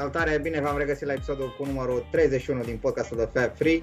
[0.00, 3.82] Salutare, bine v-am regăsit la episodul cu numărul 31 din podcastul de Fab Free.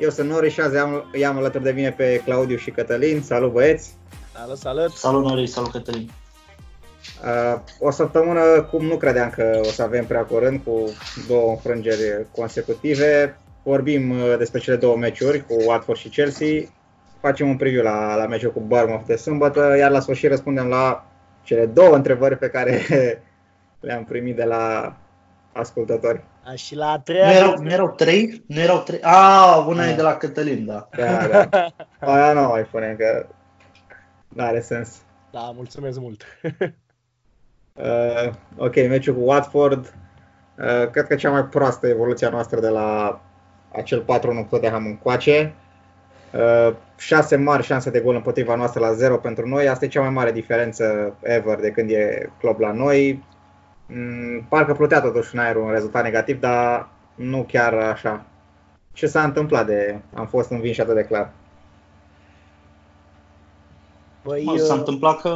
[0.00, 3.22] Eu sunt Nori și azi am, i-am alături de mine pe Claudiu și Cătălin.
[3.22, 3.96] Salut băieți!
[4.34, 4.90] Salut, salut!
[4.90, 6.10] Salut Nori, salut Cătălin!
[7.24, 10.84] Uh, o săptămână cum nu credeam că o să avem prea curând, cu
[11.28, 13.38] două înfrângeri consecutive.
[13.62, 16.60] Vorbim uh, despre cele două meciuri cu Watford și Chelsea.
[17.20, 21.06] Facem un preview la, la meciul cu Bournemouth de sâmbătă, iar la sfârșit răspundem la
[21.42, 22.80] cele două întrebări pe care
[23.80, 24.96] le-am primit de la
[25.58, 26.24] ascultători.
[26.44, 27.26] A, și la a treia...
[27.26, 28.44] Nu erau, nu erau trei?
[28.46, 29.00] Nu erau trei?
[29.02, 29.90] A, una Da.
[29.90, 30.88] e de la Cătălin, da.
[30.96, 31.66] Da, da.
[32.12, 33.26] Aia nu mai punem că
[34.28, 34.96] nu are sens.
[35.30, 36.24] Da, mulțumesc mult.
[37.78, 39.94] Uh, ok, meciul cu Watford.
[40.58, 43.20] Uh, cred că cea mai proastă evoluția noastră de la
[43.72, 44.04] acel
[44.44, 45.54] 4-1 Tottenham încoace.
[46.32, 49.68] Uh, șase mari șanse de gol împotriva noastră la 0 pentru noi.
[49.68, 53.24] Asta e cea mai mare diferență ever de când e club la noi.
[53.88, 58.24] Mm, parcă plutea totuși în aer un rezultat negativ, dar nu chiar așa.
[58.92, 61.30] Ce s-a întâmplat de am fost învinși atât de clar?
[64.22, 65.30] Păi, Mă, s-a uh, întâmplat că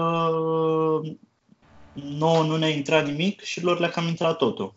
[2.19, 4.75] nouă nu ne-a intrat nimic și lor le-a cam intrat totul.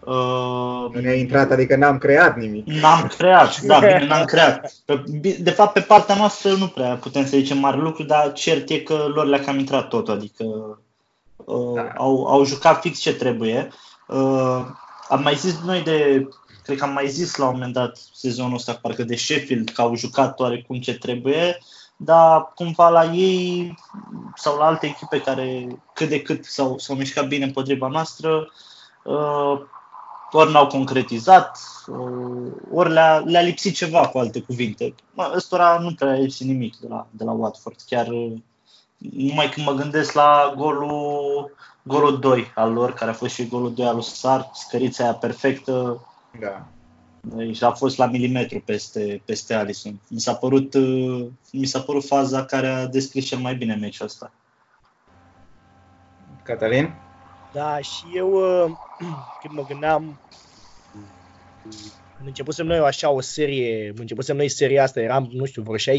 [0.00, 2.66] Uh, Nu ne-a intrat, adică n-am creat nimic.
[2.66, 4.72] N-am creat, da, bine, n-am creat.
[4.84, 5.02] Pe-
[5.40, 8.80] De fapt, pe partea noastră nu prea putem să zicem mare lucru, dar cert e
[8.80, 10.44] că lor le-a cam intrat totul, adică
[11.44, 11.92] uh, Da.
[11.96, 13.68] au, au jucat fix ce trebuie.
[14.06, 14.64] Uh,
[15.08, 16.28] am mai zis noi de,
[16.62, 19.80] cred că am mai zis la un moment dat sezonul ăsta, parcă de Sheffield, că
[19.80, 21.58] au jucat oarecum ce trebuie,
[21.96, 23.74] dar cumva la ei
[24.34, 28.48] sau la alte echipe care cât de cât s-au, s-au mișcat bine împotriva noastră,
[29.04, 29.60] uh,
[30.30, 34.94] ori n-au concretizat, uh, ori le-a, le-a lipsit ceva, cu alte cuvinte.
[35.12, 37.76] Mă, ăstora nu prea a lipsit nimic de la, de la Watford.
[37.86, 38.32] Chiar uh,
[39.00, 41.50] numai când mă gândesc la golul,
[41.82, 45.14] golul 2 al lor, care a fost și golul 2 al lui Sar, scărița aia
[45.14, 46.00] perfectă,
[46.40, 46.66] Da.
[47.52, 50.00] și a fost la milimetru peste, peste Alisson.
[50.08, 54.06] Mi s-a părut, uh, mi s-a părut faza care a descris cel mai bine meciul
[54.06, 54.30] ăsta.
[56.42, 56.94] Cătălin?
[57.52, 58.70] da, și eu uh,
[59.40, 60.18] când mă gândeam
[61.62, 61.74] când
[62.24, 65.96] începusem noi așa o serie, începusem noi seria asta, eram, nu știu, vreo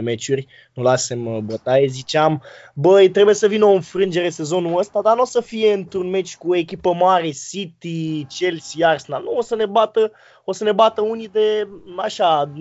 [0.00, 2.42] 16-17 meciuri, nu lasem uh, bătaie, ziceam,
[2.74, 6.36] băi, trebuie să vină o înfrângere sezonul ăsta, dar nu o să fie într-un meci
[6.36, 10.12] cu o echipă mare, City, Chelsea, Arsenal, nu, o să ne bată,
[10.44, 12.52] o să ne bată unii de, așa,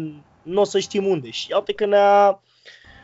[0.41, 1.29] nu o să știm unde.
[1.29, 2.41] Și iată că ne-a,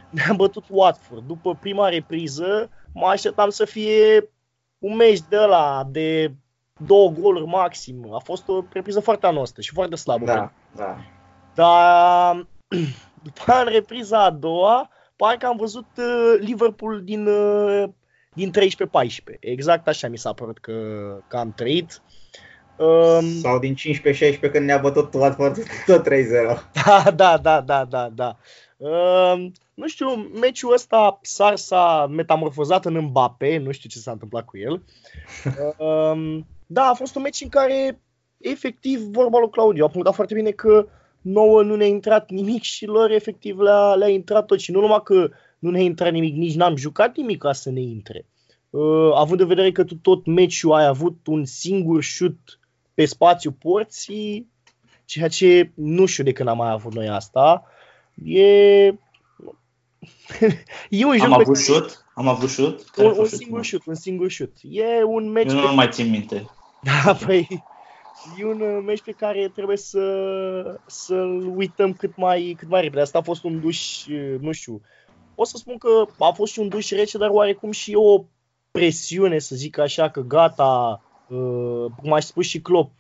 [0.10, 1.28] ne-a bătut Watford.
[1.28, 4.30] După prima repriză, mă așteptam să fie
[4.78, 6.34] un meci de ăla de
[6.86, 8.14] două goluri maxim.
[8.14, 10.26] A fost o repriză foarte anostă și foarte slabă.
[10.26, 10.98] Da, da.
[11.54, 12.48] Dar
[13.24, 17.84] după aia, în repriza a doua, parcă am văzut uh, Liverpool din, uh,
[18.34, 19.38] din 13-14.
[19.40, 20.74] Exact așa mi s-a părut că,
[21.28, 22.02] că am trăit.
[22.78, 26.12] Um, Sau din 15-16 când ne-a bătut Watford tot 3-0.
[26.84, 28.38] Da, da, da, da, da, da.
[28.78, 34.46] Uh, nu știu, meciul ăsta Sar s-a metamorfozat în Mbappé, nu știu ce s-a întâmplat
[34.46, 34.84] cu el.
[35.78, 36.40] Uh,
[36.74, 38.02] da, a fost un meci în care,
[38.38, 40.88] efectiv, vorba lui Claudiu a punctat foarte bine că
[41.22, 44.60] nouă nu ne-a intrat nimic și lor, efectiv, le-a, le-a intrat tot.
[44.60, 45.30] Și nu numai că
[45.60, 48.26] nu ne-a intrat nimic, nici n-am jucat nimic ca să ne intre.
[48.70, 52.60] Uh, având în vedere că tu tot meciul ai avut un singur șut
[52.94, 54.48] pe spațiu porții,
[55.06, 57.64] ceea ce nu știu de când am mai avut noi asta.
[58.24, 58.42] E...
[60.90, 62.06] e un joc Am pe avut care- șut?
[62.14, 62.90] Am avut șut?
[62.90, 63.80] Care a un, un fost singur șutul?
[63.80, 64.58] șut, un singur șut.
[64.62, 66.50] E un meci Eu pe nu mai țin minte.
[66.84, 67.64] Da, păi,
[68.38, 73.02] e un uh, meci pe care trebuie să, să-l uităm cât mai, cât mai repede.
[73.02, 74.82] Asta a fost un duș, uh, nu știu,
[75.36, 78.24] pot să spun că a fost și un duș rece, dar oarecum și o
[78.72, 82.92] presiune, să zic așa, că gata, uh, cum a spus și Klopp,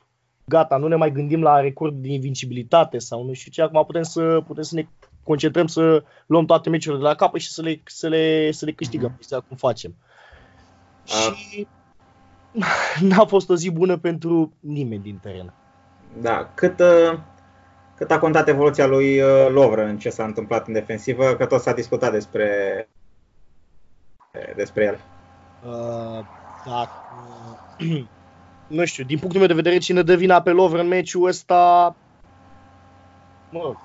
[0.45, 4.03] gata, nu ne mai gândim la record de invincibilitate sau nu știu ce, acum putem
[4.03, 4.87] să, putem să ne
[5.23, 8.71] concentrăm să luăm toate meciurile de la capăt și să le, să le, să le
[8.71, 9.95] câștigăm, exact cum facem.
[11.05, 11.35] Ah.
[11.35, 11.67] Și
[13.09, 15.53] n-a fost o zi bună pentru nimeni din teren.
[16.21, 17.19] Da, cât, uh,
[17.95, 21.61] cât a contat evoluția lui uh, Lovren în ce s-a întâmplat în defensivă, că tot
[21.61, 22.87] s-a discutat despre,
[24.55, 24.99] despre el.
[25.65, 26.25] Uh,
[26.65, 26.89] da,
[27.79, 28.03] uh,
[28.77, 31.95] nu știu, din punctul meu de vedere, cine dă vina pe Lovren în meciul ăsta,
[33.49, 33.77] mă rog,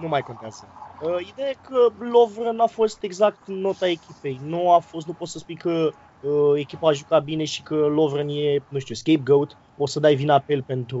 [0.00, 0.68] nu mai contează.
[1.02, 4.40] Uh, ideea e că Lovren a fost exact nota echipei.
[4.44, 5.90] Nu a fost, nu pot să spui că
[6.26, 9.56] uh, echipa a jucat bine și că Lovren e, nu știu, scapegoat.
[9.78, 11.00] O să dai vina pe el pentru,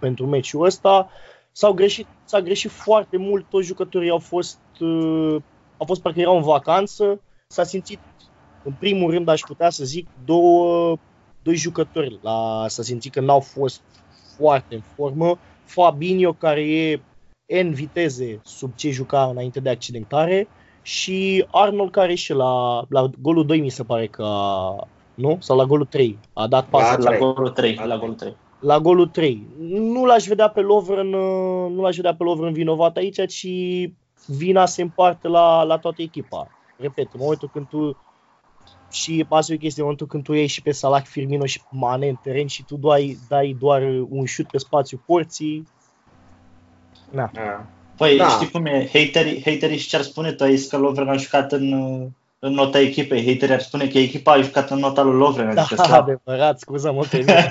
[0.00, 1.10] pentru meciul ăsta.
[1.52, 5.36] S-au greșit, s-a greșit foarte mult, toți jucătorii au fost, uh,
[5.76, 7.20] au fost parcă erau în vacanță.
[7.46, 7.98] S-a simțit,
[8.62, 10.96] în primul rând, aș putea să zic, două,
[11.42, 13.82] doi jucători la s-a simțit că n-au fost
[14.36, 15.38] foarte în formă.
[15.64, 17.00] Fabinho, care e
[17.62, 20.48] N viteze sub ce juca înainte de accidentare
[20.86, 24.26] și Arnold care și la, la golul 2 mi se pare că
[25.14, 25.36] nu?
[25.40, 28.36] Sau la golul 3 a dat pas la, la golul 3, la golul 3.
[28.60, 29.46] La golul 3.
[29.68, 31.08] Nu l-aș vedea pe Lovren,
[31.74, 33.46] nu l-aș vedea pe Lovren vinovat aici, ci
[34.26, 36.48] vina se împarte la, la toată echipa.
[36.76, 37.96] Repet, în momentul când tu
[38.90, 41.62] și asta e o chestie, în momentul când tu iei și pe Salah, Firmino și
[41.70, 45.68] Mane în teren și tu dai, dai doar un șut pe spațiu porții,
[47.10, 47.30] Na.
[47.96, 48.28] Păi da.
[48.28, 51.16] știi cum e, haterii, haterii și ce ar spune tu, ai zis că Lovren a
[51.16, 51.72] jucat în,
[52.38, 55.54] în nota echipei, haterii ar spune că echipa a jucat în nota lui Lovren.
[55.54, 57.48] Da, adică adevărat, scuză-mă pe mine.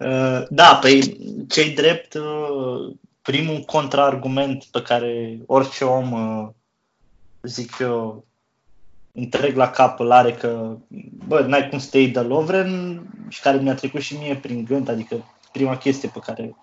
[0.00, 1.16] Uh, da, păi
[1.48, 2.92] cei drept, uh,
[3.22, 6.48] primul contraargument pe care orice om, uh,
[7.42, 8.24] zic eu,
[9.12, 10.76] întreg la cap îl are că,
[11.26, 14.64] bă, n-ai cum să te iei de Lovren și care mi-a trecut și mie prin
[14.64, 16.56] gând, adică prima chestie pe care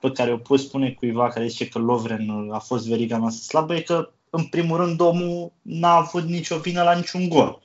[0.00, 3.74] pe care o poți spune cuiva care zice că Lovren a fost veriga noastră slabă
[3.74, 7.60] e că, în primul rând, omul n-a avut nicio vină la niciun gol.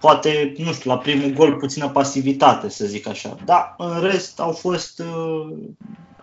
[0.00, 3.36] Poate, nu știu, la primul gol puțină pasivitate, să zic așa.
[3.44, 5.56] Da, în rest au fost, uh,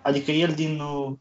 [0.01, 1.11] adică el din uh,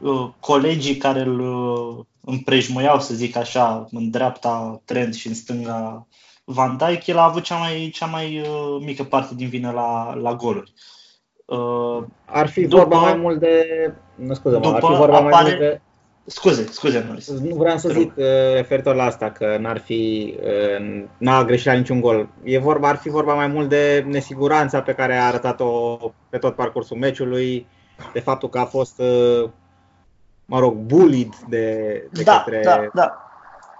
[0.00, 6.06] uh, colegii care îl împrejmuiau, să zic așa, în dreapta Trent și în stânga
[6.44, 8.46] Van Dijk, el a avut cea mai, cea mai
[8.80, 10.72] mică parte din vină la, la goluri.
[10.74, 11.01] Uh,
[12.24, 13.66] ar fi după, vorba mai mult de...
[14.14, 15.30] Nu, scuze mă, ar fi vorba apare...
[15.30, 15.80] mai mult de...
[16.24, 17.30] Scuze, scuze, Norris.
[17.30, 21.72] Nu vreau să zic uh, referitor la asta, că n-ar fi, uh, n-a greșit la
[21.72, 22.28] niciun gol.
[22.42, 26.54] E vorba, ar fi vorba mai mult de nesiguranța pe care a arătat-o pe tot
[26.54, 27.66] parcursul meciului,
[28.12, 29.50] de faptul că a fost, uh,
[30.44, 31.66] mă rog, bullied de,
[32.12, 32.60] de da, către...
[32.64, 33.30] Da, da,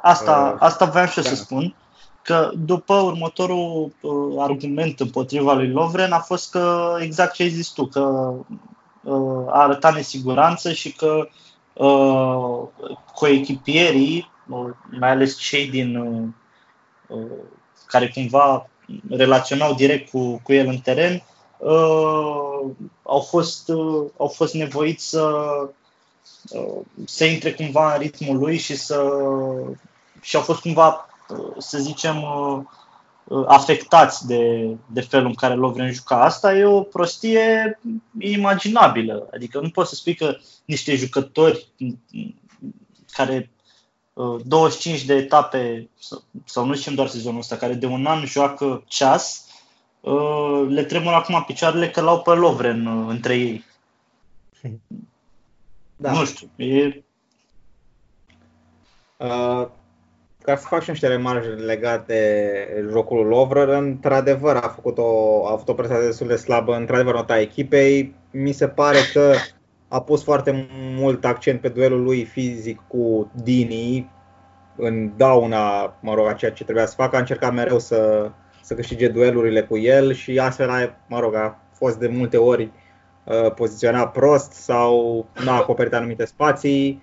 [0.02, 1.28] asta, uh, asta voiam și da.
[1.28, 1.74] să spun
[2.22, 7.68] că după următorul uh, argument împotriva lui Lovren a fost că exact ce ai zis
[7.68, 8.34] tu, că
[9.02, 11.28] uh, a arătat nesiguranță și că
[11.72, 12.62] uh,
[13.14, 16.22] coechipierii, uh, mai ales cei din uh,
[17.06, 17.38] uh,
[17.86, 18.66] care cumva
[19.08, 21.22] relaționau direct cu, cu el în teren,
[21.58, 22.60] uh,
[23.02, 25.32] au, fost, uh, au fost nevoiți să,
[26.50, 29.12] uh, să intre cumva în ritmul lui și să
[30.20, 31.06] și au fost cumva
[31.58, 32.62] să zicem, uh,
[33.24, 36.24] uh, afectați de, de felul în care Lovren juca.
[36.24, 37.78] Asta e o prostie
[38.18, 39.28] imaginabilă.
[39.34, 41.68] Adică nu poți să spui că niște jucători
[43.12, 43.50] care
[44.44, 45.90] 25 uh, de etape,
[46.44, 49.46] sau nu zicem doar sezonul ăsta, care de un an joacă ceas,
[50.68, 53.64] le tremur acum picioarele că l-au pe Lovren între ei.
[55.96, 56.12] Da.
[56.12, 57.02] Nu știu, e...
[59.16, 59.68] Uh,
[60.42, 62.04] ca să fac și niște remarci legate
[62.74, 67.14] de jocul Lovrer, într-adevăr a, făcut o, a avut o prestație destul de slabă, într-adevăr
[67.14, 68.14] nota echipei.
[68.30, 69.34] Mi se pare că
[69.88, 74.10] a pus foarte mult accent pe duelul lui fizic cu Dini
[74.76, 77.16] în dauna, mă rog, a ceea ce trebuia să facă.
[77.16, 78.30] A încercat mereu să,
[78.62, 82.70] să câștige duelurile cu el și astfel a, mă rog, a fost de multe ori
[83.24, 87.02] uh, poziționat prost sau n-a acoperit anumite spații.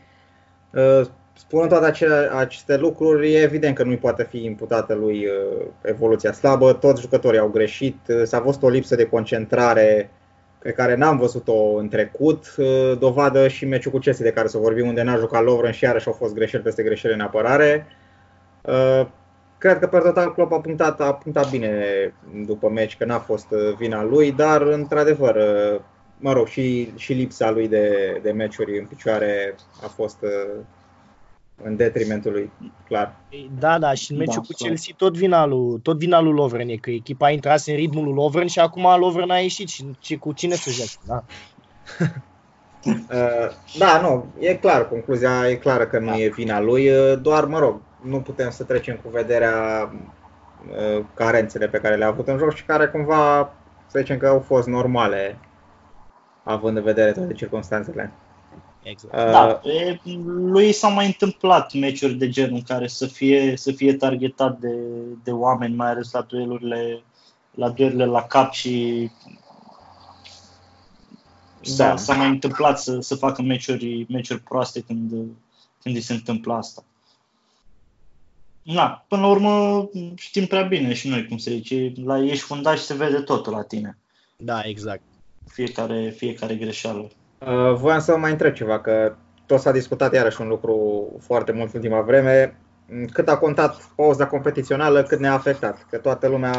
[0.74, 1.02] Uh,
[1.40, 6.32] Spunând toate acele, aceste lucruri, e evident că nu poate fi imputată lui uh, evoluția
[6.32, 6.74] slabă.
[6.74, 7.98] Toți jucătorii au greșit.
[8.08, 10.10] Uh, s-a văzut o lipsă de concentrare
[10.60, 12.56] pe care n-am văzut-o în trecut.
[12.58, 15.84] Uh, dovadă și meciul cu Chelsea de care să vorbim, unde n-a jucat Lovren și
[15.84, 17.86] iarăși au fost greșeli peste greșeli în apărare.
[19.58, 21.84] Cred că pe total Klopp a punctat, a punctat bine
[22.46, 25.38] după meci, că n-a fost vina lui, dar într-adevăr,
[26.18, 30.26] mă rog, și, și lipsa lui de, de meciuri în picioare a fost
[31.64, 32.52] în detrimentul lui,
[32.88, 33.16] clar.
[33.60, 36.70] Da, da, și în meciul da, cu Chelsea tot vina lui, tot vina lui Lovren
[36.70, 39.86] e că echipa a intrat în ritmul lui Lovren și acum Lovren a ieșit și,
[40.00, 41.24] și cu cine să joace, da?
[42.86, 46.18] Uh, da, nu, e clar, concluzia e clară că nu da.
[46.18, 49.90] e vina lui, uh, doar, mă rog, nu putem să trecem cu vederea
[50.70, 53.54] uh, carențele pe care le-a avut în joc și care cumva,
[53.86, 55.38] să zicem că au fost normale,
[56.44, 58.12] având în vedere toate circunstanțele.
[58.84, 59.14] Exact.
[59.14, 63.72] Uh, da, e, lui s-au mai întâmplat meciuri de genul în care să fie, să
[63.72, 64.76] fie targetat de,
[65.24, 67.04] de oameni, mai ales la duelurile,
[67.52, 69.10] la duelurile la cap și
[71.62, 71.96] s-a, da.
[71.96, 75.10] s-a mai întâmplat să, să facă meciuri, meciuri proaste când,
[75.82, 76.84] când îi se întâmplă asta.
[78.62, 82.80] Da, până la urmă știm prea bine și noi cum se zice, la ești fundaș
[82.80, 83.98] se vede totul la tine.
[84.38, 85.02] Da, exact.
[85.48, 87.12] Fiecare, fiecare greșeală.
[87.40, 89.16] Uh, voiam să mai întreb ceva, că
[89.46, 92.58] tot s-a discutat iarăși un lucru foarte mult în ultima vreme.
[93.12, 95.86] Cât a contat pauza competițională, cât ne-a afectat?
[95.90, 96.54] Că toată lumea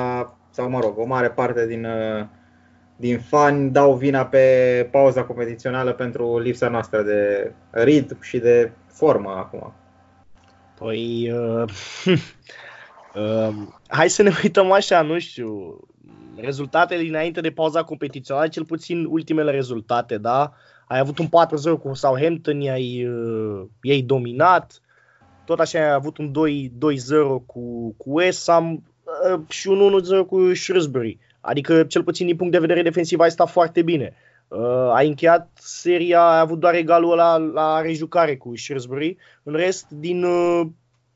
[0.50, 2.25] sau mă rog, o mare parte din, uh,
[2.96, 9.30] din fani dau vina pe pauza competițională pentru lipsa noastră de ritm și de formă
[9.30, 9.72] acum.
[10.78, 11.64] Păi, uh,
[13.14, 13.54] uh,
[13.88, 15.78] hai să ne uităm așa, nu știu,
[16.37, 20.52] rezultatele dinainte de pauza competițională, cel puțin ultimele rezultate, da?
[20.90, 21.30] Ai avut un 4-0
[21.82, 24.80] cu Southampton, i-ai, uh, i-ai dominat,
[25.44, 30.54] tot așa ai avut un 2-0 cu, cu West Ham uh, și un 1-0 cu
[30.54, 31.18] Shrewsbury.
[31.40, 34.14] Adică, cel puțin din punct de vedere defensiv, ai stat foarte bine.
[34.49, 39.16] Uh, ai încheiat seria, ai avut doar egalul la, la rejucare cu Shrewsbury.
[39.42, 40.66] În rest, din, uh,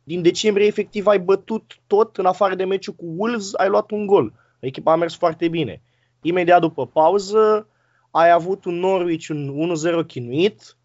[0.05, 4.07] din decembrie, efectiv, ai bătut tot, în afară de meciul cu Wolves, ai luat un
[4.07, 4.33] gol.
[4.61, 5.83] Echipa a mers foarte bine.
[6.23, 7.69] Imediat după pauză,
[8.17, 10.77] ai avut un Norwich un 1-0 chinuit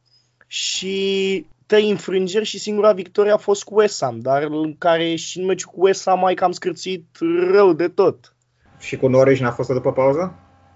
[0.47, 5.39] și trei înfrângeri și singura victorie a fost cu West Ham, dar în care și
[5.39, 7.05] în meciul cu West Ham ai cam scârțit
[7.51, 8.33] rău de tot.
[8.79, 10.33] Și cu Norwich n-a fost după pauză?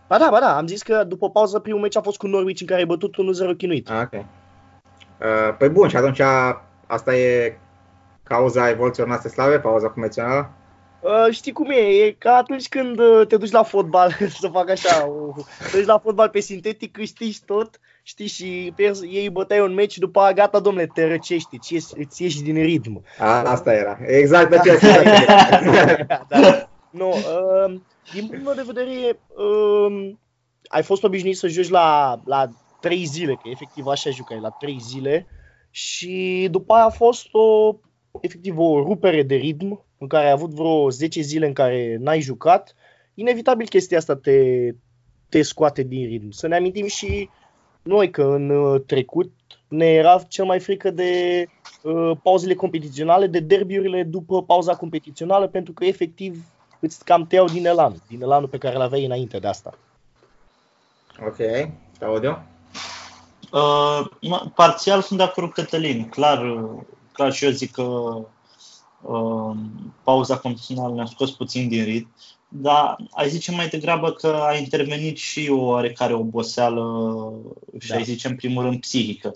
[0.07, 2.61] Ba da, ba da, am zis că după pauză primul meci a fost cu Norwich
[2.61, 3.15] în care ai bătut
[3.53, 3.89] 1-0 chinuit.
[3.89, 4.13] Ah, ok.
[4.13, 6.21] Uh, păi bun, și atunci
[6.87, 7.57] asta e
[8.23, 10.51] cauza evoluției noastre slave, pauza convențională?
[11.03, 14.69] Uh, știi cum e, e ca atunci când uh, te duci la fotbal, să fac
[14.69, 19.59] așa, uh, te duci la fotbal pe sintetic, câștigi tot, știi, și pierzi, ei bătai
[19.59, 23.03] un meci, după aia gata, domnule, te răcești, îți ieși, îți ieși din ritm.
[23.19, 24.79] A, asta era, exact de ce
[26.07, 26.69] da, da.
[26.89, 27.73] Nu, uh,
[28.13, 30.11] din punctul meu de vedere, uh,
[30.67, 34.77] ai fost obișnuit să joci la, la 3 zile, că efectiv așa jucai, la 3
[34.81, 35.27] zile,
[35.69, 37.75] și după aia a fost o,
[38.21, 42.21] efectiv o rupere de ritm, în care ai avut vreo 10 zile în care n-ai
[42.21, 42.75] jucat,
[43.13, 44.69] inevitabil chestia asta te,
[45.29, 46.29] te scoate din ritm.
[46.29, 47.29] Să ne amintim și
[47.81, 49.31] noi că în uh, trecut
[49.67, 51.45] ne era cel mai frică de
[51.81, 56.45] uh, pauzele competiționale, de derbiurile după pauza competițională, pentru că efectiv
[56.79, 59.73] îți cam te iau din elan, din elanul pe care l-aveai înainte de asta.
[61.25, 61.69] Ok,
[62.01, 62.37] audio?
[63.51, 64.05] Uh,
[64.55, 66.09] parțial sunt de acord cu Cătălin.
[66.09, 66.69] Clar,
[67.11, 68.23] clar și eu zic că uh,
[70.03, 72.09] pauza competițională ne-a scos puțin din ritm,
[72.47, 77.33] dar ai zice mai degrabă că a intervenit și o oarecare oboseală
[77.79, 77.95] și da.
[77.95, 79.35] ai zice în primul rând psihică.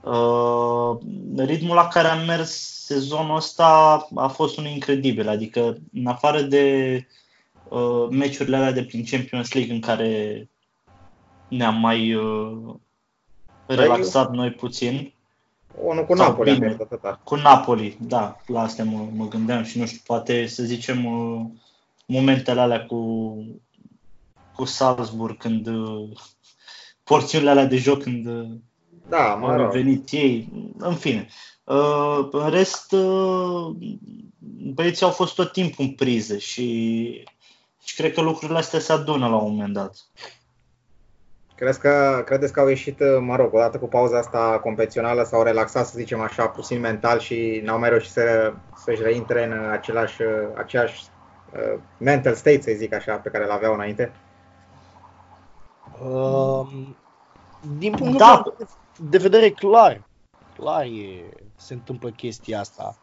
[0.00, 0.96] Uh,
[1.36, 2.50] ritmul la care am mers
[2.84, 7.06] sezonul ăsta a fost unul incredibil, adică în afară de
[7.68, 10.48] uh, meciurile alea de prin Champions League în care
[11.48, 12.74] ne-am mai uh,
[13.66, 15.12] relaxat noi puțin.
[15.82, 16.52] Unul cu Napoli.
[16.52, 16.76] Bine,
[17.24, 21.46] cu Napoli, da, la astea mă, mă gândeam și nu știu, poate să zicem uh,
[22.06, 23.34] momentele alea cu,
[24.54, 26.08] cu Salzburg când uh,
[27.04, 28.48] porțiunile alea de joc când uh,
[29.10, 31.28] da, mă au venit ei, în fine.
[31.64, 33.76] Uh, în rest, uh,
[34.74, 37.24] băieții au fost tot timpul în priză și,
[37.84, 39.96] și cred că lucrurile astea se adună la un moment dat.
[41.60, 45.42] Crezi că, credeți că au ieșit, uh, mă rog, odată cu pauza asta competițională, s-au
[45.42, 48.52] relaxat, să zicem așa, puțin mental și n-au mai reușit să,
[48.84, 51.04] să-și reintre în același, uh, aceeași
[51.52, 54.12] uh, mental state, să zic așa, pe care l-aveau înainte?
[56.04, 56.96] Um,
[57.78, 58.42] din punctul da.
[59.10, 60.02] de vedere clar,
[60.56, 61.24] clar e,
[61.56, 62.96] se întâmplă chestia asta.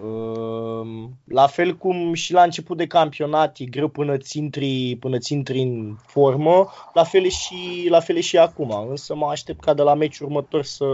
[0.00, 5.18] Ehm, la fel cum și la început de campionat e greu până ți intri, până
[5.18, 8.86] ți intri în formă, la fel, și, la fel și acum.
[8.90, 10.84] Însă mă aștept ca de la meciul următor să,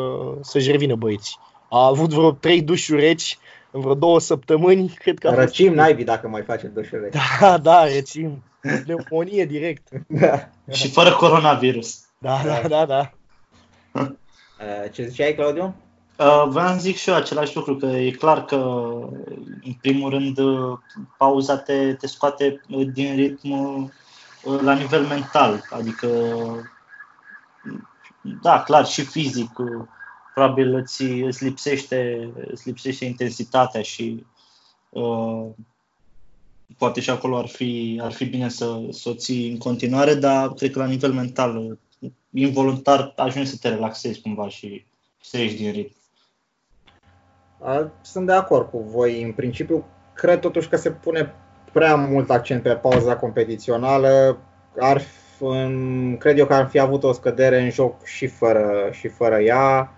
[0.40, 1.36] să-și revină băieții.
[1.70, 3.38] A avut vreo trei dușuri reci
[3.70, 5.76] în vreo două săptămâni, cred că Răcim fost...
[5.76, 7.14] naibii dacă mai face dușuri reci.
[7.40, 8.42] Da, da, răcim.
[8.60, 9.88] Pneumonie direct.
[10.06, 10.48] Da.
[10.70, 12.04] Și fără coronavirus.
[12.18, 13.10] Da, da, da, da.
[14.60, 15.74] Eh, ce ziceai, Claudiu?
[16.20, 18.56] Uh, vreau să zic și eu același lucru, că e clar că,
[19.64, 20.38] în primul rând,
[21.18, 22.60] pauza te, te scoate
[22.92, 26.08] din ritm uh, la nivel mental, adică,
[28.42, 29.86] da, clar, și fizic, uh,
[30.34, 34.26] probabil îți, îți, lipsește, îți lipsește intensitatea și
[34.88, 35.46] uh,
[36.78, 40.52] poate și acolo ar fi, ar fi bine să, să o ții în continuare, dar
[40.52, 41.78] cred că la nivel mental,
[42.30, 44.84] involuntar, ajungi să te relaxezi cumva și
[45.20, 45.98] să ieși din ritm.
[48.00, 49.22] Sunt de acord cu voi.
[49.22, 51.34] În principiu, cred totuși că se pune
[51.72, 54.38] prea mult accent pe pauza competițională.
[54.78, 55.02] Ar,
[56.18, 59.92] cred eu că ar fi avut o scădere în joc și fără, și fără ea.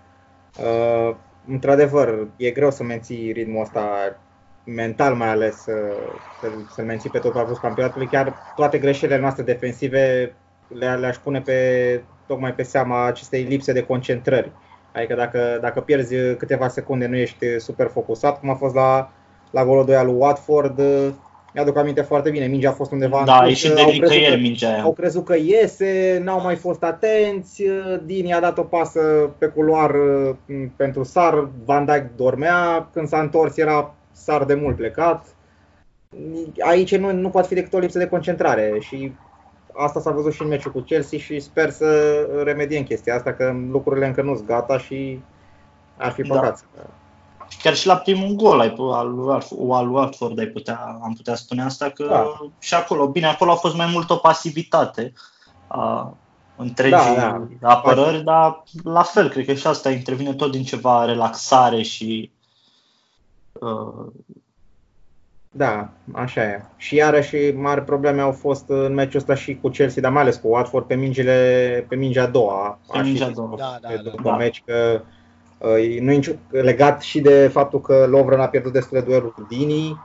[1.47, 4.15] Într-adevăr, e greu să menții ritmul ăsta
[4.65, 5.71] mental mai ales să,
[6.73, 8.07] să-l menții pe tot parcursul campionatului.
[8.07, 10.33] Chiar toate greșelile noastre defensive
[10.67, 14.51] le, le-aș pune pe, tocmai pe seama acestei lipse de concentrări.
[14.93, 19.11] Adică dacă, dacă pierzi câteva secunde, nu ești super focusat, cum a fost la,
[19.51, 20.81] la golul 2 al lui Watford,
[21.55, 23.85] Mi-aduc aminte foarte bine, mingea a fost undeva în Da, sus, e și de au
[23.87, 24.81] crezut nicăieri că- mingea aia.
[24.83, 27.63] Au crezut că iese, n-au mai fost atenți,
[28.05, 28.99] Dini a dat o pasă
[29.37, 29.91] pe culoar
[30.45, 35.25] m, pentru Sar, Van Dijk dormea, când s-a întors era Sar de mult plecat.
[36.59, 39.11] Aici nu, nu poate fi decât o lipsă de concentrare și
[39.77, 43.53] asta s-a văzut și în meciul cu Chelsea și sper să remediem chestia asta, că
[43.71, 45.19] lucrurile încă nu sunt gata și
[45.97, 46.35] ar fi Da.
[46.39, 46.57] păcat.
[46.57, 46.65] să-
[47.61, 50.97] Chiar și la primul gol ai, pu- al, lui Watford- al lui Watford ai putea,
[51.03, 52.37] am putea spune asta că Da.
[52.59, 55.13] și acolo, bine, acolo a fost mai mult o pasivitate
[55.67, 56.13] a
[56.55, 57.69] întregii Da, da.
[57.69, 62.31] apărări, dar la fel, cred că și asta intervine tot din ceva relaxare și
[63.53, 64.05] uh,
[65.55, 66.61] Da, așa e.
[66.77, 70.35] Și iarăși mari probleme au fost în meciul ăsta și cu Chelsea, dar mai ales
[70.35, 72.79] cu Watford pe mingile, pe mingea a doua.
[72.91, 73.55] Pe Aș fi mingea a zis doua.
[73.57, 74.09] Da, da, pe da.
[74.09, 74.35] după Da.
[74.35, 75.01] meci că
[75.57, 79.45] uh, nu e nicio, legat și de faptul că Lovren a pierdut destule dueluri cu
[79.49, 79.97] Dini.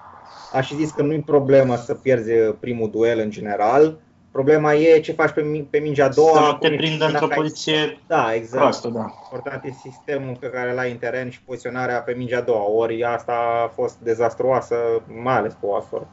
[0.52, 3.98] Aș fi zis că nu e problemă să pierzi primul duel în general.
[4.38, 6.32] Problema e ce faci pe, mi- pe mingea a doua.
[6.32, 8.56] să nu te cum e- prindă într-o dacă ai- poziție Da, exact.
[8.56, 9.14] proastă, da.
[9.22, 12.68] Important e sistemul pe care l-ai în teren și poziționarea pe mingea a doua.
[12.68, 13.32] Ori asta
[13.64, 14.74] a fost dezastruoasă,
[15.22, 16.06] mai ales cu Watford.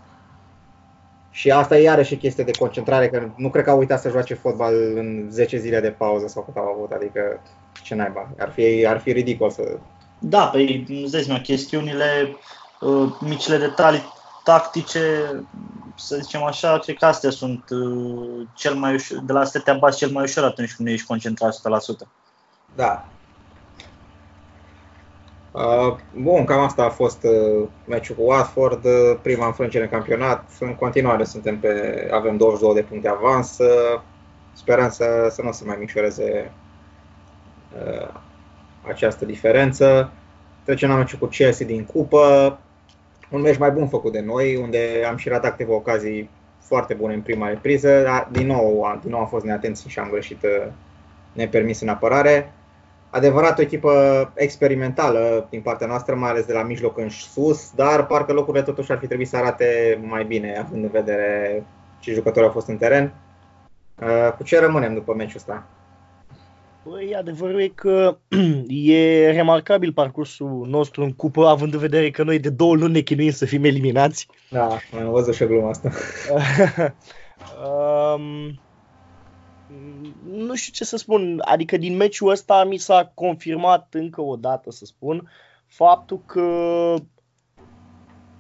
[1.32, 4.10] Și asta e iarăși o chestie de concentrare, că nu cred că au uitat să
[4.10, 7.42] joace fotbal în 10 zile de pauză sau cât au avut, adică
[7.84, 9.78] ce naiba, ar fi, ar fi ridicol să...
[10.20, 12.36] Da, păi, îți dai seama, chestiunile,
[12.82, 14.04] uh, micile detalii
[14.44, 15.00] tactice,
[15.96, 19.72] să zicem așa, cred că astea sunt uh, cel mai ușor, de la astea te
[19.72, 22.08] abați cel mai ușor atunci când nu ești concentrat 100%.
[22.76, 23.06] Da.
[25.52, 30.50] Uh, bun, cam asta a fost uh, meciul cu Watford, uh, prima înfrângere în campionat.
[30.60, 33.58] În continuare suntem pe, avem 22 de puncte avans.
[33.58, 34.02] Uh,
[34.54, 36.52] sperăm să, să nu se mai micșoreze
[37.74, 38.08] uh,
[38.88, 40.12] această diferență.
[40.64, 42.60] Trecem la meciul cu Chelsea din cupă.
[43.30, 47.14] Un meci mai bun făcut de noi, unde am și ratat câteva ocazii foarte bune
[47.14, 50.72] în prima repriză, dar din nou, din nou am fost neatenți și am greșit uh,
[51.34, 52.52] nepermis în apărare.
[53.10, 58.06] Adevărat o echipă experimentală din partea noastră, mai ales de la mijloc în sus, dar
[58.06, 61.64] parcă locurile totuși ar fi trebuit să arate mai bine, având în vedere
[62.00, 63.14] ce jucători au fost în teren.
[64.02, 65.64] Uh, Cu ce rămânem după meciul ăsta?
[66.90, 68.18] Păi, adevărul e că
[68.68, 73.00] e remarcabil parcursul nostru în cupă, având în vedere că noi de două luni ne
[73.00, 74.28] chinuim să fim eliminați.
[74.50, 75.92] Da, am văzut și gluma asta.
[78.16, 78.60] um,
[80.32, 84.72] nu știu ce să spun, adică din meciul ăsta mi s-a confirmat încă o dată,
[84.72, 85.30] să spun,
[85.68, 86.48] faptul că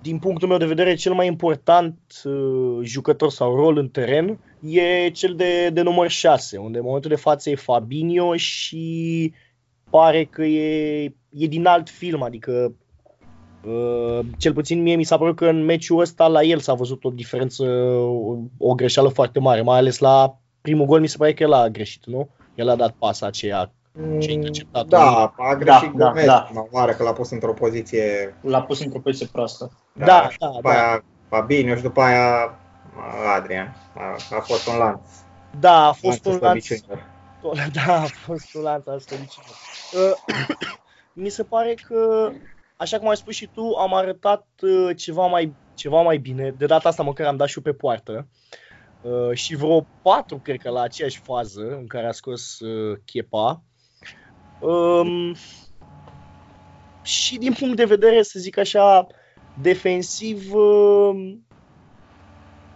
[0.02, 5.10] din punctul meu de vedere, cel mai important uh, jucător sau rol în teren e
[5.10, 9.34] cel de, de număr 6, unde în momentul de față e Fabinho și
[9.90, 12.76] pare că e, e din alt film, adică
[13.64, 17.04] uh, cel puțin mie mi s-a părut că în meciul ăsta la el s-a văzut
[17.04, 21.34] o diferență, o, o greșeală foarte mare, mai ales la primul gol mi se pare
[21.34, 22.30] că el a greșit, nu?
[22.56, 23.72] El a dat pasa aceea
[24.20, 24.86] ce interceptat.
[24.86, 26.40] Da, a greșit Da, da, Gomez, da.
[26.40, 29.72] prima oară că l-a pus într-o poziție L-a pus într-o poziție proastă.
[29.94, 30.70] Da, și da, după da.
[30.70, 32.60] aia Fabinho și după aia
[33.36, 33.76] Adrian.
[33.96, 35.02] A, a fost un lanț.
[35.60, 37.14] Da, a fost un Lanțul lanț slăbiciunilor.
[37.74, 39.56] Da, a fost un lanț al slăbiciunilor.
[39.94, 40.36] Uh,
[41.24, 42.32] Mi se pare că,
[42.78, 46.50] așa cum ai spus și tu, am arătat uh, ceva mai, ceva mai bine.
[46.58, 48.28] De data asta măcar am dat și eu pe poartă.
[49.02, 53.62] Uh, și vreo patru, cred că, la aceeași fază în care a scos uh, Chepa.
[54.60, 55.36] Um,
[57.02, 59.08] și din punct de vedere, să zic așa,
[59.62, 61.36] defensiv, uh,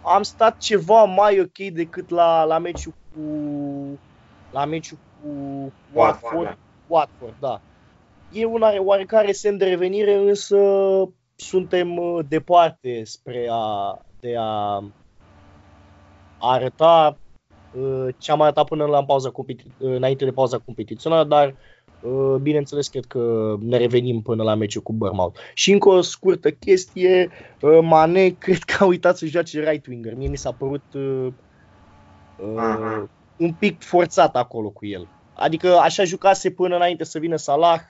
[0.04, 3.20] am stat ceva mai ok decât la, la meciul cu
[4.50, 5.28] la meciul cu
[5.92, 6.46] Watford, Watford.
[6.46, 6.56] da.
[6.86, 7.60] Watford, da.
[8.32, 10.58] E un are- oarecare semn de revenire, însă
[11.36, 14.82] suntem uh, departe spre a, de a
[16.38, 17.18] arăta
[17.70, 21.54] uh, ce am arătat până la pauza competi- uh, înainte de pauza competițională, dar uh,
[22.42, 25.38] bineînțeles cred că ne revenim până la meciul cu Bournemouth.
[25.54, 30.14] Și încă o scurtă chestie, uh, Mane cred că a uitat să joace right winger.
[30.14, 31.26] Mie mi s-a părut uh,
[32.36, 33.08] uh, Aha.
[33.36, 35.08] un pic forțat acolo cu el.
[35.34, 37.80] Adică așa jucase până înainte să vină Salah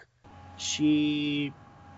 [0.56, 1.52] și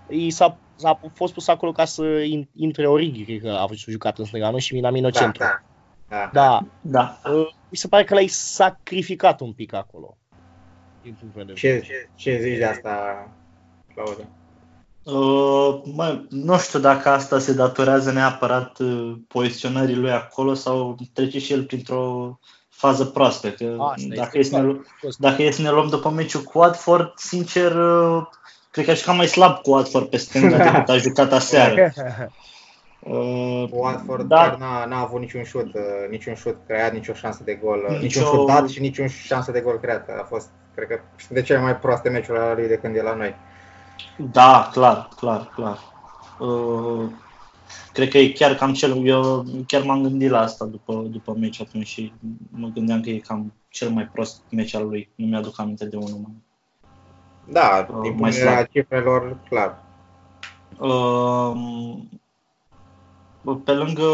[0.08, 3.84] i s-a, s-a fost pus acolo ca să in- intre Origi, cred că a fost
[3.88, 4.58] jucat în stânga, nu?
[4.58, 5.44] Și Minamino Da, centru.
[5.44, 5.62] da,
[6.08, 6.30] da.
[6.32, 7.20] Da, Da.
[7.30, 10.16] uh, mi se pare că l-ai sacrificat un pic acolo.
[11.02, 11.58] Din punct de vedere.
[11.58, 13.28] Ce, ce, ce zici de asta,
[13.94, 14.28] Claudiu?
[15.02, 21.38] Uh, mă, nu știu dacă asta se datorează neapărat uh, poziționării lui acolo sau trece
[21.38, 22.38] și el printr-o
[22.68, 23.50] fază proastă.
[23.50, 24.72] Că Asta dacă, este e să ne, clar.
[24.74, 24.84] lu-
[25.18, 28.22] dacă e să ne luăm după meciul cu Watford, sincer, uh,
[28.70, 31.92] cred că aș jucat mai slab cu Watford pe stânga decât aș jucat aseară.
[33.04, 34.36] Uh, Watford da.
[34.36, 37.88] chiar n-a, n-a avut niciun șut, uh, niciun șut creat, nicio șansă de gol, uh,
[37.88, 40.08] Nicio- niciun șut dat și niciun șansă de gol creat.
[40.08, 43.14] A fost, cred că, de cele mai proaste meciuri ale lui de când e la
[43.14, 43.34] noi.
[44.32, 45.78] Da, clar, clar, clar.
[46.40, 47.10] Uh,
[47.92, 51.60] cred că e chiar cam cel, eu chiar m-am gândit la asta după, după meci
[51.60, 52.12] atunci și
[52.50, 55.08] mă gândeam că e cam cel mai prost meci al lui.
[55.14, 56.34] Nu mi-aduc aminte de unul mai.
[57.48, 58.58] Da, Uh, din mai punct de vedere slab.
[58.58, 59.78] al cifrelor, clar.
[60.78, 61.96] Uh,
[63.64, 64.08] pe lângă,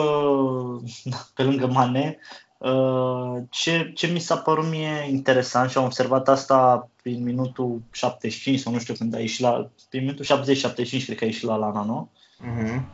[1.34, 2.18] pe lângă Mane,
[2.58, 8.58] uh, ce, ce mi s-a părut mie interesant și am observat asta prin minutul 75
[8.58, 11.56] sau nu știu când a ieșit la, prin minutul 70-75 cred că a ieșit la
[11.56, 12.08] Lana, nu?
[12.38, 12.88] Mhm.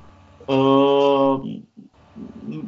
[0.47, 1.40] Uh,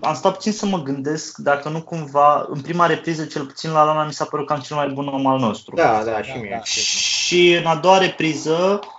[0.01, 3.85] am stat puțin să mă gândesc dacă nu cumva, în prima repriză, cel puțin la
[3.85, 5.75] Lana mi s-a părut cam cel mai bun om al nostru.
[5.75, 6.51] Da, da, și Da, mie.
[6.51, 6.63] da.
[6.63, 8.96] Și în a doua repriză uh,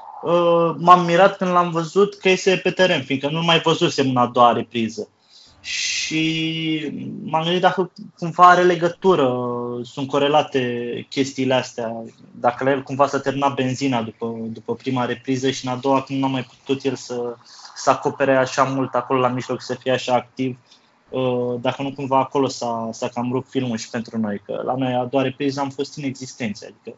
[0.77, 4.25] m-am mirat când l-am văzut că iese pe teren, fiindcă nu mai văzusem în a
[4.25, 5.07] doua repriză.
[5.61, 6.91] Și
[7.23, 9.35] m-am gândit dacă cumva are legătură,
[9.83, 15.49] sunt corelate chestiile astea, dacă la el cumva s-a terminat benzina după, după prima repriză
[15.49, 17.35] și în a doua când n-a mai putut el să,
[17.75, 20.57] să acopere așa mult acolo la mijloc, să fie așa activ,
[21.09, 24.75] uh, dacă nu cumva acolo s-a, s-a cam rupt filmul și pentru noi, că la
[24.75, 26.95] noi a doua repriză am fost inexistenți, adică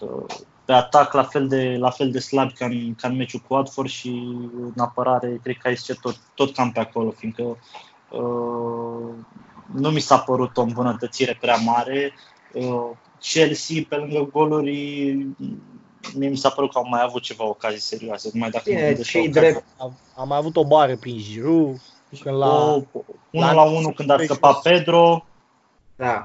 [0.00, 3.40] uh, pe atac la fel de, la fel de slab ca în, ca în meciul
[3.48, 4.08] cu Watford și
[4.52, 7.42] în apărare cred că aici tot, tot cam pe acolo, fiindcă
[8.10, 9.14] uh,
[9.74, 12.14] nu mi s-a părut o îmbunătățire prea mare.
[12.52, 15.26] Uh, Chelsea, pe lângă goluri,
[16.14, 18.86] mie mi s-a părut că au mai avut ceva ocazii serioase, numai dacă mă Bine,
[18.86, 19.50] gândesc la cei ocazii.
[19.50, 21.80] drept, Am, am mai avut o bară prin Giroud,
[22.22, 22.46] când la...
[22.46, 22.82] O,
[23.30, 25.26] unul la- la unul când a scăpat Pedro,
[25.96, 26.22] da.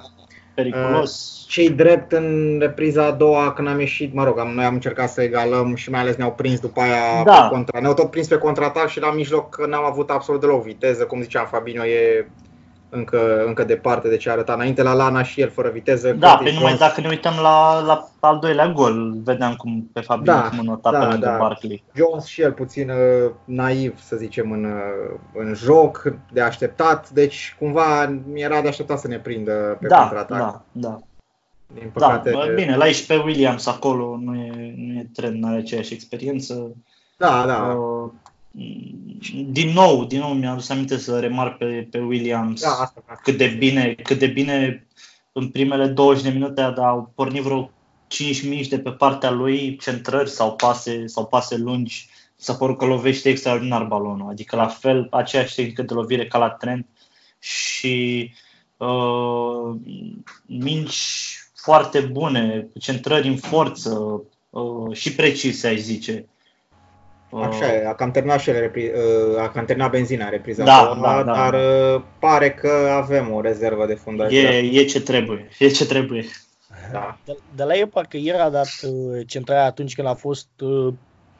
[0.57, 1.45] Periculos.
[1.47, 5.09] Cei drept în repriza a doua, când am ieșit, mă rog, am, noi am încercat
[5.09, 7.41] să egalăm și mai ales ne-au prins după aia Da.
[7.41, 7.79] pe contra.
[7.79, 11.05] Ne-au tot prins pe contraatac și la mijloc n-am avut absolut deloc viteză.
[11.05, 12.27] Cum ziceam, Fabinho e
[12.89, 16.11] încă, încă departe de ce arăta înainte la Lana și el fără viteză.
[16.11, 19.89] Da, Curtis pe numai Jones- dacă ne uităm la, la al doilea gol, vedeam cum
[19.93, 21.37] pe Fabinho Da, cum înota da, pe lângă da.
[21.37, 21.83] Barkley.
[21.95, 27.55] Jones și el puțin uh, naiv, să zicem, în, uh, în joc, de așteptat, deci
[27.59, 30.37] cumva era de așteptat să ne prindă pe Da, contraatac.
[30.37, 30.99] da, da.
[31.73, 35.41] Din Da, păcate, bă, bine, la și pe Williams acolo, nu e, nu e trend,
[35.41, 36.75] nu are aceeași experiență.
[37.17, 37.61] da, da.
[37.63, 38.11] Uh,
[39.49, 43.37] din nou, din nou mi-am adus aminte să remarc pe, pe Williams da, asta, cât
[43.37, 44.87] de bine, cât de bine
[45.31, 47.71] în primele 20 de minute dar au pornit vreo
[48.07, 52.09] 5 mici de pe partea lui, centrări sau pase, sau pase lungi.
[52.35, 56.49] S-a părut că lovește extraordinar balonul, adică la fel aceeași tehnică de lovire ca la
[56.49, 56.87] Trent
[57.39, 58.31] și
[58.77, 59.75] uh,
[60.45, 66.25] minci foarte bune, cu centrări în forță uh, și precise, aș zice.
[67.29, 70.31] Uh, Așa e, a cam terminat și el, repri- uh, a cam terminat benzina în
[70.31, 71.57] repriza Da, a doua, da, da, dar da.
[71.57, 74.33] uh, pare că avem o rezervă de fundaj.
[74.33, 76.25] E, e ce trebuie, e ce trebuie.
[76.91, 77.17] Da.
[77.25, 80.93] De, de la el parcă el a dat uh, centrarea atunci când a fost uh,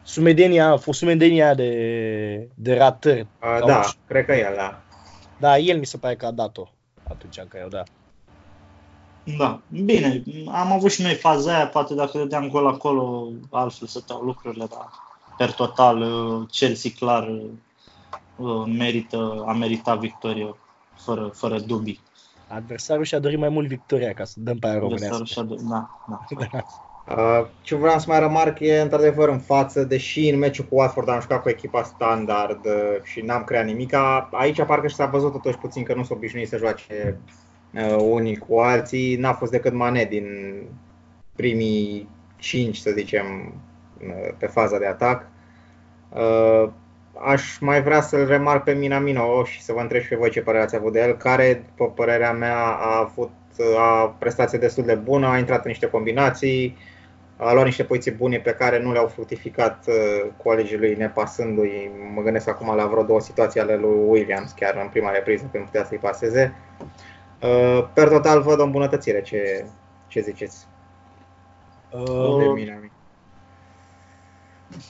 [0.03, 3.19] sumedenia, a fost sumedenia de, de ratări.
[3.19, 3.99] Uh, Sau da, nu știu.
[4.07, 4.81] cred că el, da.
[5.39, 6.67] Da, el mi se pare că a dat-o
[7.09, 7.83] atunci că eu da.
[9.37, 14.19] Da, bine, am avut și noi faza aia, poate dacă dădeam gol acolo, altfel stăteau
[14.19, 14.87] lucrurile, dar
[15.37, 17.27] per total uh, Chelsea clar
[18.35, 20.55] uh, merită, a meritat victorie
[20.95, 21.99] fără, fără dubii.
[22.47, 25.55] Adversarul și-a dorit mai mult victoria ca să dăm pe aia Adversarul românească.
[25.55, 26.63] și-a do- Da, da.
[27.15, 31.09] Uh, ce vreau să mai remarc e într-adevăr în față, deși în meciul cu Watford
[31.09, 33.93] am jucat cu echipa standard uh, și n-am creat nimic,
[34.31, 37.19] aici parcă și s-a văzut totuși puțin că nu s-au obișnuit să joace
[37.73, 40.27] uh, unii cu alții, n-a fost decât Mane din
[41.35, 43.53] primii 5, să zicem, uh,
[44.37, 45.27] pe faza de atac.
[46.09, 46.69] Uh,
[47.19, 50.41] aș mai vrea să-l remarc pe Minaminoș și să vă întreb și pe voi ce
[50.41, 53.31] părere ați avut de el, care, după părerea mea, a avut
[53.77, 56.77] a prestație destul de bună, a intrat în niște combinații,
[57.37, 61.91] a luat niște poziții bune pe care nu le-au fructificat uh, colegii lui nepasându-i.
[62.15, 65.65] Mă gândesc acum la vreo două situații ale lui Williams, chiar în prima repriză când
[65.65, 66.53] putea să-i paseze.
[67.41, 69.65] Uh, Per total văd o îmbunătățire, ce,
[70.07, 70.67] ce ziceți?
[71.91, 72.96] Uh, De Minaminoș.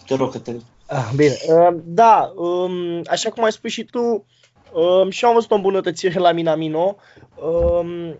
[0.06, 0.56] Te rog că te...
[0.86, 1.36] Ah, bine.
[1.48, 4.26] Uh, da, um, așa cum ai spus și tu,
[4.74, 6.96] um, și eu am văzut o îmbunătățire la Minamino,
[7.36, 8.20] um,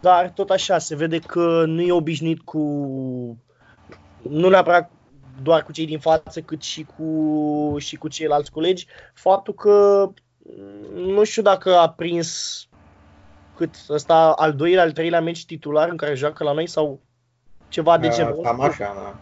[0.00, 2.58] dar tot așa se vede că nu e obișnuit cu,
[4.22, 4.90] nu neapărat
[5.42, 11.10] doar cu cei din față, cât și cu, și cu ceilalți colegi, faptul că mm,
[11.10, 12.66] nu știu dacă a prins
[13.56, 17.00] cât ăsta al doilea, al treilea meci titular în care joacă la noi sau
[17.68, 19.16] ceva de Uh, genul Cam așa, da.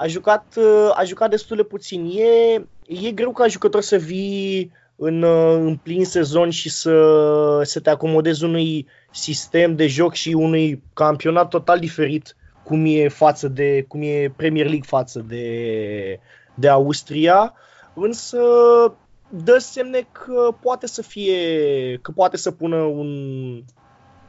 [0.00, 2.04] A jucat, uh, a jucat destul de puțin.
[2.04, 2.54] E,
[2.86, 7.90] e greu ca jucător să vii în, uh, în plin sezon și să, să te
[7.90, 14.00] acomodezi unui sistem de joc și unui campionat total diferit cum e față de cum
[14.02, 16.20] e Premier League față de,
[16.54, 17.54] de Austria,
[17.94, 18.38] însă
[19.28, 21.38] dă semne că poate să fie,
[22.02, 23.08] că poate să pună un,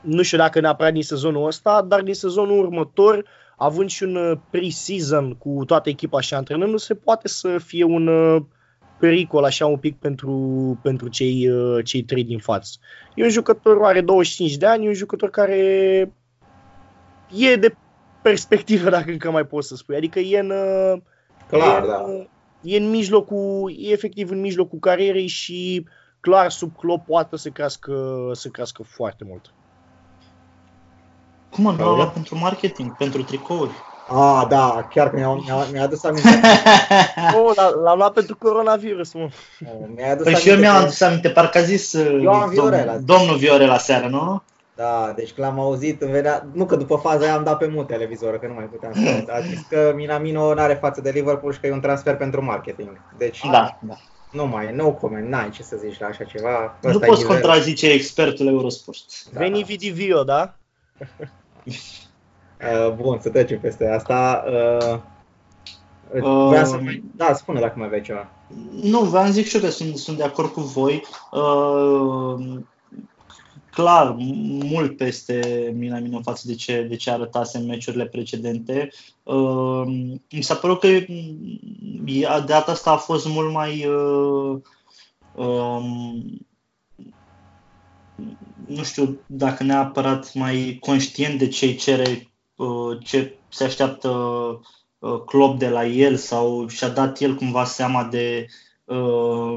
[0.01, 3.25] nu știu dacă neapărat din sezonul ăsta, dar din sezonul următor,
[3.57, 8.09] având și un pre-season cu toată echipa și antrenându-se, poate să fie un
[8.99, 10.33] pericol așa un pic pentru,
[10.81, 11.49] pentru cei,
[11.83, 12.77] cei trei din față.
[13.15, 15.57] E un jucător, are 25 de ani, e un jucător care
[17.37, 17.75] e de
[18.21, 19.95] perspectivă, dacă încă mai poți să spui.
[19.95, 20.53] Adică e în,
[21.47, 22.05] Clar, e, da.
[22.61, 25.85] e în mijlocul, e efectiv în mijlocul carierei și
[26.19, 29.53] clar sub Klopp poate să crească, să crească foarte mult.
[31.51, 33.71] Cum mă, l-au luat pentru marketing, pentru tricouri.
[34.07, 36.29] Ah, da, chiar că mi-a, mi-a, mi-a adus aminte.
[37.37, 39.29] oh, l-am luat pentru coronavirus, mă.
[39.95, 42.91] Mi-a adus păi și eu mi-am adus aminte, parcă a zis Eu am Viorela.
[42.91, 44.43] Domn, domnul Viorela seară, nu?
[44.75, 47.67] Da, deci când l-am auzit, îmi venea, nu că după faza aia am dat pe
[47.67, 51.09] mut televizorul, că nu mai puteam să A zis că Minamino nu are față de
[51.09, 53.01] Liverpool și că e un transfer pentru marketing.
[53.17, 53.97] Deci Da, da.
[54.31, 56.77] nu mai e, no comment, n-ai ce să zici la așa ceva.
[56.81, 57.41] Nu Ăsta e poți nivelul.
[57.41, 58.97] contrazice expertul Eurosport.
[59.33, 59.65] Da, Veni da.
[59.65, 60.53] vidi vio, da?
[62.61, 64.43] Uh, bun, să trecem peste asta.
[64.47, 64.99] Uh,
[66.13, 67.03] Uh, vreau să mai...
[67.15, 68.29] Da, spune dacă mai aveai ceva.
[68.81, 71.03] Nu, vreau să zic și eu că sunt, sunt de acord cu voi.
[71.31, 72.59] Uh,
[73.71, 74.15] clar,
[74.63, 78.89] mult peste Minamino față de ce, de ce arătase în meciurile precedente.
[79.23, 79.83] Uh,
[80.31, 81.59] mi s-a părut că mm,
[82.03, 84.59] de data asta a fost mult mai uh,
[85.35, 86.23] um,
[88.67, 94.09] nu știu dacă neapărat mai conștient de ce cere, uh, ce se așteaptă
[94.99, 98.45] uh, Klopp de la el sau și-a dat el cumva seama de
[98.85, 99.55] uh,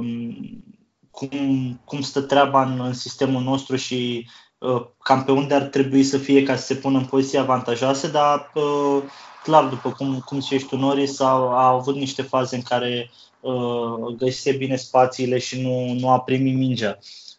[1.10, 6.02] cum, cum stă treaba în, în sistemul nostru și uh, cam pe unde ar trebui
[6.02, 9.02] să fie ca să se pună în poziții avantajoase, dar uh,
[9.42, 14.14] clar, după cum, cum zicești tu, Norris a, a avut niște faze în care uh,
[14.16, 16.98] găsise bine spațiile și nu, nu a primit mingea.
[16.98, 17.33] Uh,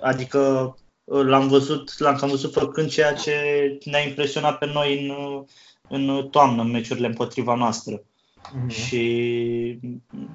[0.00, 0.74] adică
[1.04, 3.32] uh, l-am văzut, l-am cam văzut făcând ceea ce
[3.84, 5.14] ne-a impresionat pe noi în,
[5.88, 8.02] în toamnă, în meciurile împotriva noastră.
[8.52, 8.68] Mhm.
[8.68, 9.78] Și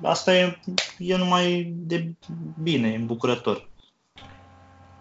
[0.02, 0.60] asta e,
[0.98, 2.14] e numai de
[2.64, 3.70] bine, îmbucurător.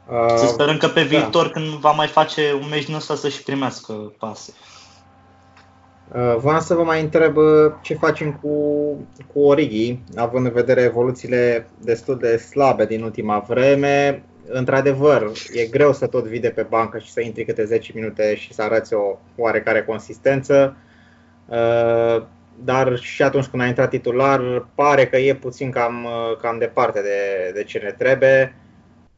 [0.08, 1.06] Să Uh, sperăm că pe da.
[1.06, 4.52] viitor, când va mai face un meci din ăsta, să-și primească pase.
[6.14, 8.48] Uh, Vreau să vă mai întreb uh, ce facem cu,
[9.32, 14.22] cu Origi, având în vedere evoluțiile destul de slabe din ultima vreme.
[14.46, 18.34] Într-adevăr, e greu să tot vii de pe bancă și să intri câte 10 minute
[18.34, 20.76] și să arăți o oarecare consistență.
[21.46, 22.22] Uh,
[22.64, 27.00] Dar și atunci când a intrat titular, pare că e puțin cam, uh, cam departe
[27.02, 28.54] de, de ce ne trebuie.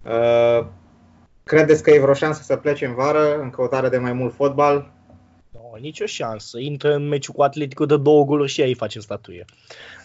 [0.04, 0.66] Uh,
[1.44, 4.92] Credeți că e vreo șansă să plece în vară în căutare de mai mult fotbal?
[5.70, 6.58] No, nicio șansă.
[6.58, 9.44] Intră în meciul cu Atletico de două goluri și ei facem statuie.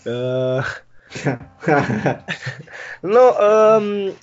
[0.05, 0.65] Uh,
[3.01, 3.19] nu,
[3.77, 4.13] um,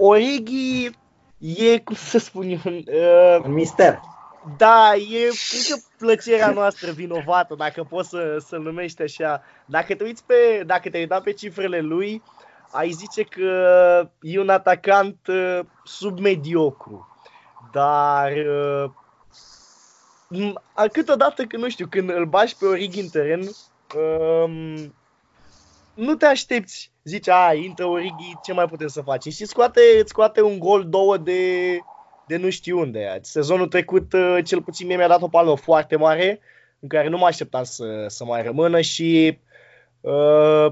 [0.00, 0.90] Origi
[1.38, 4.00] e, cum să spun eu, uh, Un mister.
[4.56, 9.42] da, e încă plăcerea noastră vinovată, dacă poți să, să numești așa.
[9.66, 12.22] Dacă te uiți pe, dacă te uita pe cifrele lui,
[12.70, 17.08] ai zice că e un atacant uh, submediocru.
[17.72, 19.01] Dar uh, m- a-
[20.92, 23.40] câteodată, că nu știu, când îl bași pe Origi în teren,
[23.96, 24.94] um,
[25.94, 26.90] nu te aștepți.
[27.04, 29.32] Zici, a, intră Origi, ce mai putem să facem?
[29.32, 31.78] Și scoate, îți scoate un gol, două de,
[32.26, 33.18] de nu știu unde.
[33.22, 36.40] Sezonul trecut, uh, cel puțin mie mi-a dat o palmă foarte mare,
[36.80, 39.38] în care nu mă așteptam să, să mai rămână și
[40.00, 40.66] uh,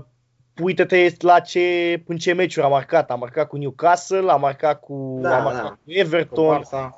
[0.63, 3.11] uite-te la ce, în ce meciuri a marcat.
[3.11, 5.69] A marcat cu Newcastle, a marcat cu, Da, a marcat da.
[5.69, 6.91] cu Everton, Cu Barça.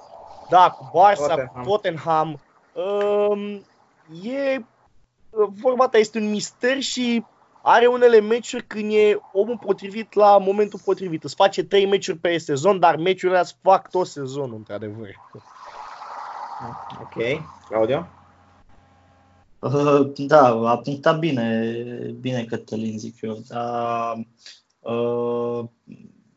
[0.51, 1.63] da, cu Barça, Tottenham.
[1.63, 2.41] cu Tottenham.
[2.73, 3.65] Um,
[4.23, 4.65] e,
[5.31, 7.25] vorba ta este un mister și
[7.63, 11.25] are unele meciuri când e omul potrivit la momentul potrivit.
[11.25, 15.09] Îți face trei meciuri pe sezon, dar meciurile astea fac tot sezonul, într-adevăr.
[17.01, 17.15] Ok.
[17.69, 18.07] Claudio?
[19.59, 21.75] Uh, Da, a punctat bine,
[22.21, 23.39] bine Cătălin, zic eu.
[23.49, 24.27] Dar,
[24.81, 25.65] uh,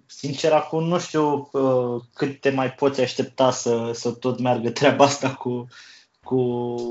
[0.05, 5.03] sincer, acum nu știu uh, cât te mai poți aștepta să, să tot meargă treaba
[5.03, 5.67] asta cu,
[6.25, 6.39] cu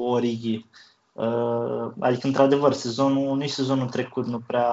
[0.01, 0.67] Origi.
[1.13, 4.67] Uh, Adică, într-adevăr, sezonul, nici sezonul trecut nu prea,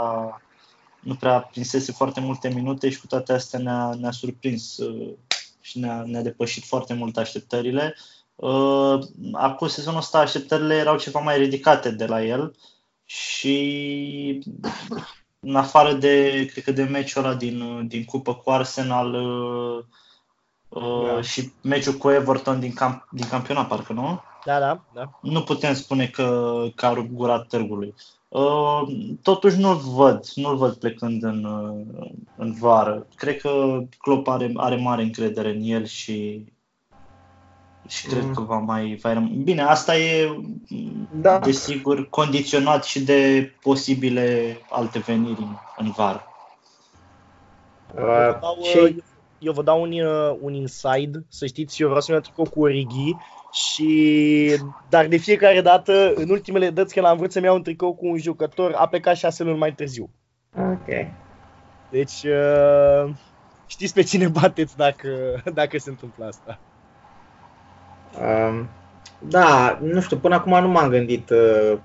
[1.00, 5.13] nu prea prinsese foarte multe minute și cu toate astea ne-a, ne-a surprins uh,
[5.60, 7.95] și ne-a, ne-a depășit foarte mult așteptările.
[8.36, 9.00] Uh,
[9.32, 12.56] acum sezonul ăsta așteptările erau ceva mai ridicate de la el
[13.06, 14.43] și
[15.39, 19.86] în afară de, cred că de meciul ăla din, din cupă cu Arsenal uh, uh,
[20.80, 21.22] da.
[21.22, 24.22] și meciul cu Everton din, camp, din campionat, parcă nu?
[24.46, 25.20] Da, da, da.
[25.22, 27.94] Nu putem spune că, că a rupt gura târgului.
[28.28, 28.82] Uh,
[29.22, 32.06] totuși nu-l văd, nu-l văd plecând în, uh,
[32.36, 33.08] în vară.
[33.16, 36.46] Cred că Klopp are, are mare încredere în el și
[37.88, 38.34] și cred mm.
[38.34, 39.36] că va mai va rămâne.
[39.36, 40.42] Bine, asta e
[41.12, 41.40] da.
[41.40, 46.24] desigur condiționat și de posibile alte veniri în, în vară.
[47.96, 49.04] Uh, dau, ce...
[49.41, 53.15] Eu vă dau un, uh, un inside, să știți, eu vreau să-mi tricou cu Origi
[53.51, 54.56] și
[54.89, 58.08] dar de fiecare dată, în ultimele dăți când am vrut să-mi iau un tricou cu
[58.08, 60.10] un jucător, a plecat șase luni mai târziu.
[60.58, 60.88] Ok.
[61.89, 63.13] Deci, uh,
[63.65, 65.10] știți pe cine bateți dacă,
[65.54, 66.60] dacă se întâmplă asta.
[68.19, 68.69] Um,
[69.19, 71.77] da, nu știu, până acum nu m-am gândit uh,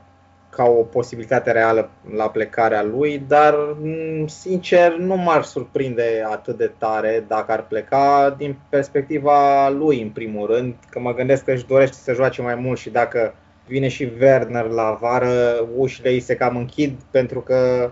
[0.56, 6.72] ca o posibilitate reală la plecarea lui, dar mm, sincer nu m-ar surprinde atât de
[6.78, 11.66] tare dacă ar pleca din perspectiva lui în primul rând, că mă gândesc că își
[11.66, 13.34] dorește să joace mai mult și dacă
[13.66, 17.90] vine și Werner la vară, ușile îi se cam închid pentru că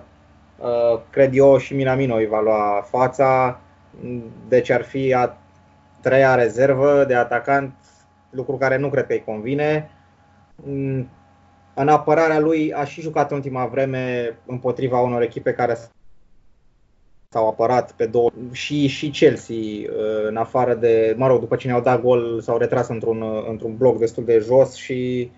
[0.59, 3.61] uh, cred eu și Minamino îi va lua fața,
[4.49, 5.39] deci ar fi a
[6.01, 7.75] treia rezervă de atacant
[8.31, 9.91] lucru care nu cred că îi convine.
[11.75, 15.77] Mm, în apărarea lui a și jucat în ultima vreme împotriva unor echipe care
[17.29, 21.67] s-au apărat pe două și, și Chelsea uh, în afară de, mă rog, după ce
[21.67, 25.31] ne-au dat gol s-au retras într-un, uh, într-un bloc destul de jos și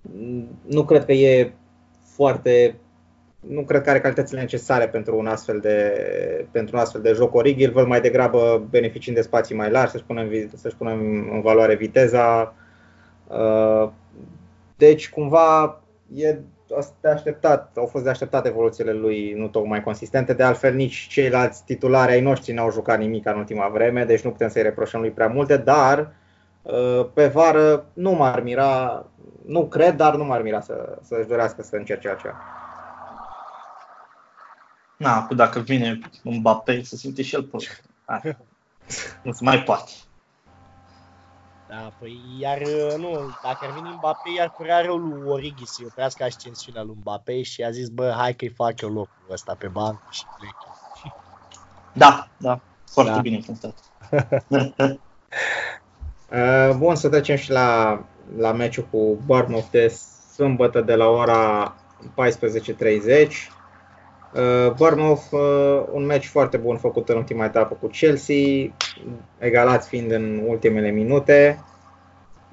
[0.00, 1.52] mm, nu cred că e
[2.14, 2.76] foarte
[3.48, 5.94] nu cred că are calitățile necesare pentru un astfel de,
[6.50, 7.64] pentru un astfel de joc Origi.
[7.64, 11.74] Îl văd mai degrabă beneficiind de spații mai largi, să-și punem, să-și punem în valoare
[11.74, 12.54] viteza.
[14.74, 15.80] Uh, deci, cumva,
[16.14, 16.38] e
[17.00, 21.64] de așteptat, au fost de așteptat evoluțiile lui nu tocmai consistente, de altfel nici ceilalți
[21.64, 25.10] titulari ai noștri n-au jucat nimic în ultima vreme, deci nu putem să-i reproșăm lui
[25.10, 26.12] prea multe, dar
[26.62, 29.04] uh, pe vară nu m-ar mira,
[29.46, 32.40] nu cred, dar nu m-ar mira să, să-și dorească să încerce aceea.
[34.96, 37.82] Na, cu dacă vine Mbappé, să simte și el prost.
[39.22, 39.92] nu se mai poate.
[41.74, 42.62] Da, păi iar
[42.96, 47.42] nu, dacă ar veni Mbappé, iar curea rău lui Origi să-i oprească ascensiunea lui Mbappé
[47.42, 50.56] și a zis, bă, hai că-i fac eu locul ăsta pe banc și plec.
[51.92, 52.60] Da, da,
[52.90, 53.20] foarte da.
[53.20, 53.74] bine punctat.
[56.30, 58.00] uh, bun, să trecem și la,
[58.36, 59.88] la meciul cu Bournemouth de
[60.34, 63.63] sâmbătă de la ora 14.30.
[64.34, 68.72] Uh, Bournemouth, uh, un meci foarte bun făcut în ultima etapă cu Chelsea,
[69.38, 71.58] egalați fiind în ultimele minute.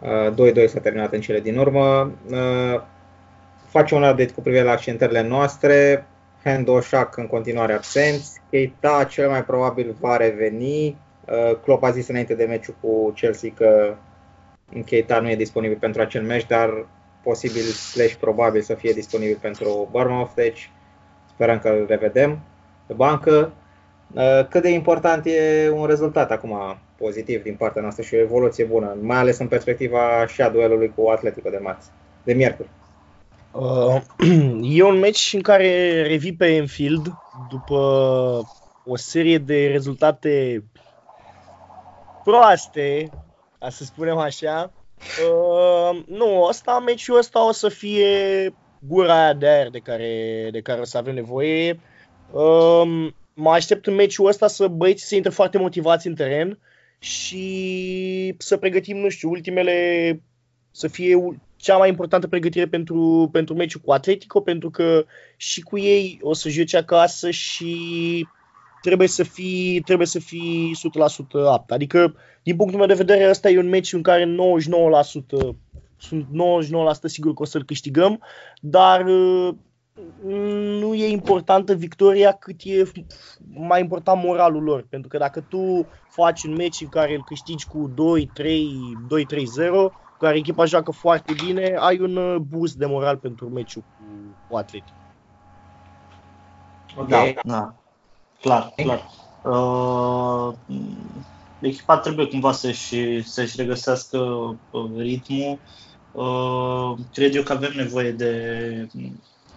[0.01, 2.11] 2-2 uh, s-a terminat în cele din urmă.
[3.67, 6.05] Face un update cu privire la accentările noastre.
[6.43, 8.21] Hendo Shack în continuare absent.
[8.49, 10.97] Keita cel mai probabil va reveni.
[11.63, 13.95] Klopp a zis înainte de meciul cu Chelsea că
[14.85, 16.85] Keita nu e disponibil pentru acel meci, dar
[17.23, 20.31] posibil slash probabil să fie disponibil pentru Bournemouth.
[20.35, 20.69] Deci
[21.41, 22.39] Sperăm că îl revedem
[22.85, 23.53] pe bancă.
[24.13, 28.63] Uh, cât de important e un rezultat acum pozitiv din partea noastră și o evoluție
[28.63, 31.87] bună, mai ales în perspectiva și a duelului cu Atletico de marți,
[32.23, 32.69] de miercuri.
[33.51, 34.01] Uh,
[34.77, 37.13] e un meci în care revii pe Enfield
[37.49, 37.77] după
[38.85, 40.63] o serie de rezultate
[42.23, 43.09] proaste,
[43.59, 44.71] ca să spunem așa.
[45.29, 48.53] Uh, nu, asta, meciul ăsta o să fie
[48.87, 51.79] gura aia de aer de care, de care o să avem nevoie.
[52.31, 56.59] Um, mă aștept în meciul ăsta să băieții să intre foarte motivați în teren
[56.99, 60.21] și să pregătim, nu știu, ultimele,
[60.71, 65.05] să fie cea mai importantă pregătire pentru, pentru meciul cu Atletico, pentru că
[65.37, 67.75] și cu ei o să joci acasă și
[68.81, 70.71] trebuie să fii, trebuie să fii
[71.43, 71.71] 100% apt.
[71.71, 74.35] Adică, din punctul meu de vedere, ăsta e un meci în care
[75.43, 75.55] 99%
[76.01, 76.31] sunt 99%
[77.03, 78.21] sigur că o să-l câștigăm,
[78.61, 79.53] dar uh,
[80.79, 82.83] nu e importantă victoria cât e
[83.53, 84.85] mai important moralul lor.
[84.89, 87.93] Pentru că dacă tu faci un meci în care îl câștigi cu 2-3-0,
[90.19, 94.03] care echipa joacă foarte bine, ai un uh, boost de moral pentru meciul cu,
[94.49, 94.95] cu Atletico.
[96.97, 97.33] Okay.
[97.33, 97.75] Da, da.
[98.41, 99.09] Clar, clar.
[99.43, 100.53] Uh,
[101.59, 104.17] echipa trebuie cumva să-și, să-și regăsească
[104.71, 105.90] uh, ritmul Uh,
[107.11, 108.87] cred eu că avem nevoie de,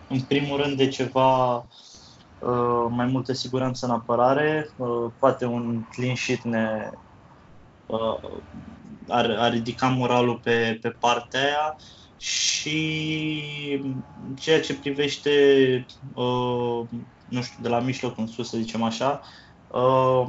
[0.09, 1.57] în primul rând, de ceva
[2.39, 4.71] uh, mai multă siguranță în apărare.
[4.77, 6.91] Uh, poate un clean sheet ne
[9.09, 11.77] ar, ar ridica moralul pe, pe partea aia
[12.17, 12.79] și
[14.37, 15.31] ceea ce privește
[16.15, 16.89] uh,
[17.29, 19.21] nu știu, de la mijloc în sus, să zicem așa.
[19.67, 20.27] Uh,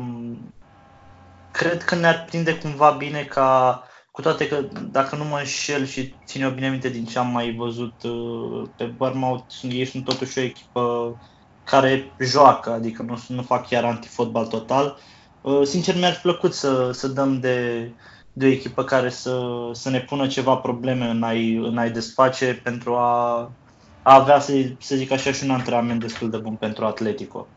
[1.52, 3.84] cred că ne-ar prinde cumva bine ca,
[4.16, 4.62] cu toate că
[4.92, 8.70] dacă nu mă înșel și ține o bine minte din ce am mai văzut uh,
[8.76, 11.18] pe Bournemouth, ei sunt totuși o echipă
[11.64, 15.00] care joacă, adică nu, nu fac chiar antifotbal total.
[15.42, 17.96] Uh, sincer, mi-ar fi plăcut să, să dăm de,
[18.32, 22.54] de o echipă care să, să ne pună ceva probleme în a-i, în a desface
[22.64, 23.40] pentru a,
[24.02, 27.54] a avea, să, să zic așa, și un antrenament destul de bun pentru Atletico.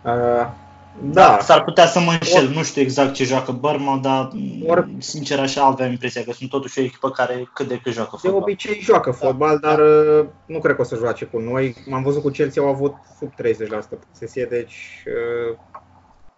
[0.00, 0.65] Uh,
[1.02, 1.38] da.
[1.40, 4.30] S-ar putea să mă înșel, nu știu exact ce joacă Burma, dar
[4.66, 4.88] Or...
[4.98, 8.30] sincer așa aveam impresia că sunt totuși o echipă care cât de cât joacă fotbal.
[8.30, 9.26] De obicei joacă da.
[9.26, 11.74] fotbal, dar uh, nu cred că o să joace cu noi.
[11.86, 13.34] M-am văzut cu Chelsea, au avut sub 30%
[14.12, 15.56] posesie, deci uh,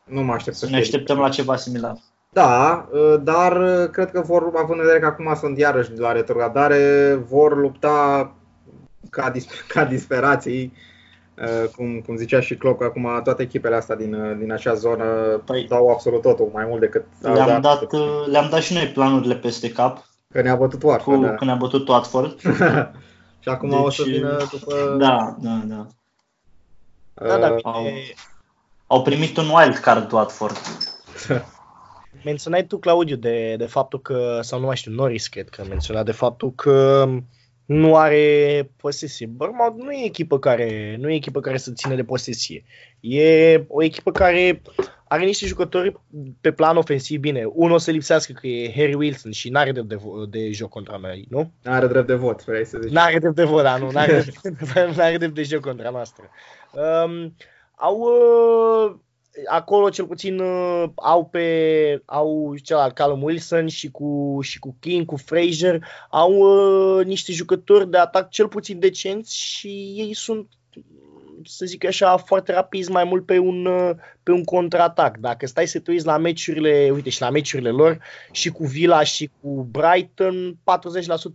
[0.05, 1.97] nu mă aștept să Ne așteptăm la ceva similar.
[2.33, 7.15] Da, uh, dar cred că vor, având în vedere că acum sunt iarăși la retrogradare,
[7.29, 8.33] vor lupta
[9.11, 10.97] ca, dis- ca disperații Uh,
[11.77, 15.05] cum, cum zicea și Klopp, acum toate echipele astea din, uh, din acea zonă
[15.45, 17.05] păi, dau absolut totul, mai mult decât...
[17.21, 20.07] Le-am dat, dat, uh, le-am dat și noi planurile peste cap.
[20.33, 21.19] Că ne-a bătut Watford.
[21.19, 21.35] Cu, da.
[21.35, 22.41] Că ne-a bătut Watford.
[23.43, 24.97] și acum deci, o să deci, vină după...
[24.99, 25.87] Da, da, da.
[27.15, 27.87] Uh, da, da, au,
[28.87, 30.57] au primit un wild card Watford.
[32.25, 36.03] Menționai tu, Claudiu, de, de faptul că, sau nu mai știu, Norris cred că menționa
[36.03, 37.09] de faptul că
[37.69, 39.27] nu are posesie.
[39.27, 42.65] Bournemouth nu e echipă care, nu e echipă care să ține de posesie.
[43.01, 44.63] E o echipă care
[45.09, 46.01] are niște jucători
[46.41, 47.45] pe plan ofensiv bine.
[47.45, 49.99] Unul o să lipsească că e Harry Wilson și n-are drept de,
[50.31, 51.53] de joc contra noi, nu?
[51.63, 52.93] N-are drept de vot, vrei să zici.
[52.93, 54.25] N-are drept de vot, da, nu, n-are,
[54.97, 56.31] n-are drept de joc contra noastră.
[56.73, 57.35] Um,
[57.75, 58.95] au uh,
[59.47, 65.07] acolo cel puțin uh, au pe au celălalt Callum Wilson și cu, și cu King,
[65.07, 70.49] cu Fraser, au uh, niște jucători de atac cel puțin decenți și ei sunt
[71.45, 73.91] să zic așa, foarte rapizi mai mult pe un, uh,
[74.23, 75.17] pe un contraatac.
[75.17, 77.99] Dacă stai să te uiți la meciurile, uite, și la meciurile lor,
[78.31, 80.59] și cu Villa și cu Brighton,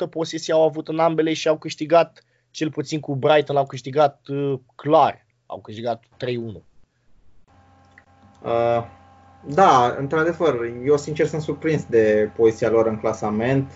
[0.06, 4.28] 40% posesie au avut în ambele și au câștigat, cel puțin cu Brighton, au câștigat
[4.28, 6.73] uh, clar, au câștigat 3-1.
[8.44, 8.84] Uh,
[9.46, 13.72] da, într-adevăr, eu sincer sunt surprins de poziția lor în clasament.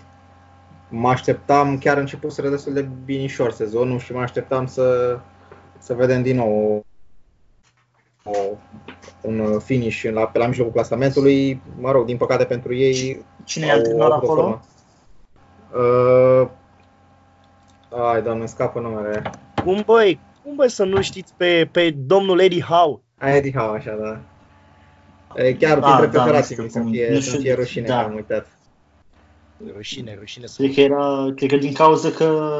[0.88, 5.18] Mă așteptam, chiar începuseră destul de binișor sezonul și mă așteptam să,
[5.78, 6.84] să vedem din nou
[8.24, 8.32] o,
[9.20, 11.62] un finish la, pe la mijlocul clasamentului.
[11.78, 13.24] Mă rog, din păcate pentru ei.
[13.44, 14.60] Cine e antrenor acolo?
[15.74, 16.48] Uh,
[18.12, 19.30] ai, doamne, scapă numele.
[19.64, 23.00] Cum băi, cum băi să nu știți pe, pe domnul Eddie Howe?
[23.20, 24.20] Eddie Howe, așa, da.
[25.34, 28.00] E chiar da, printre da, preferații mei să fie, nu știu, fie rușine da.
[28.00, 28.46] că am uitat.
[29.74, 30.46] Rușine, rușine.
[30.46, 32.58] Să cred că, era, cred că din cauza că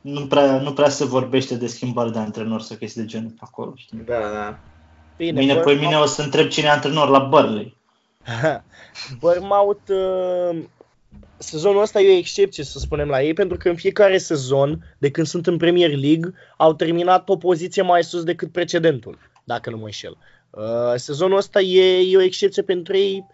[0.00, 3.72] nu prea, nu prea se vorbește de schimbare de antrenor sau chestii de genul acolo.
[3.76, 4.02] Știi?
[4.06, 4.58] Da, da.
[5.16, 7.76] Bine, mine, pe mine o să întreb cine e antrenor la Burnley.
[9.20, 10.62] Bournemouth, uh,
[11.38, 15.10] sezonul ăsta e o excepție, să spunem, la ei, pentru că în fiecare sezon, de
[15.10, 19.76] când sunt în Premier League, au terminat o poziție mai sus decât precedentul, dacă nu
[19.76, 20.16] mă înșel.
[20.52, 23.26] Uh, sezonul ăsta e, e o excepție pentru ei.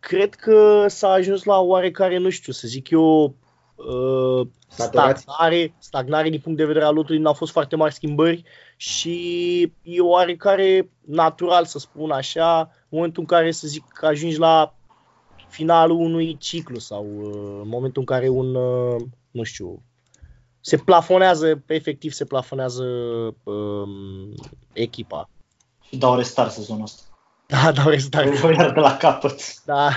[0.00, 3.34] Cred că s-a ajuns la oarecare, nu știu, să zic eu,
[3.74, 8.44] uh, stagnare, stagnare din punct de vedere al lotului, n-au fost foarte mari schimbări
[8.76, 14.38] și e oarecare natural, să spun așa, în momentul în care, să zic, că ajungi
[14.38, 14.74] la
[15.48, 19.82] finalul unui ciclu sau uh, în momentul în care un, uh, nu știu,
[20.60, 22.84] se plafonează, efectiv se plafonează
[23.42, 24.34] um,
[24.72, 25.28] echipa.
[25.28, 25.41] și
[25.98, 27.02] dau restart sezonul ăsta.
[27.46, 28.26] Da, dau restart.
[28.26, 29.62] Îl voi de la capăt.
[29.64, 29.88] Da.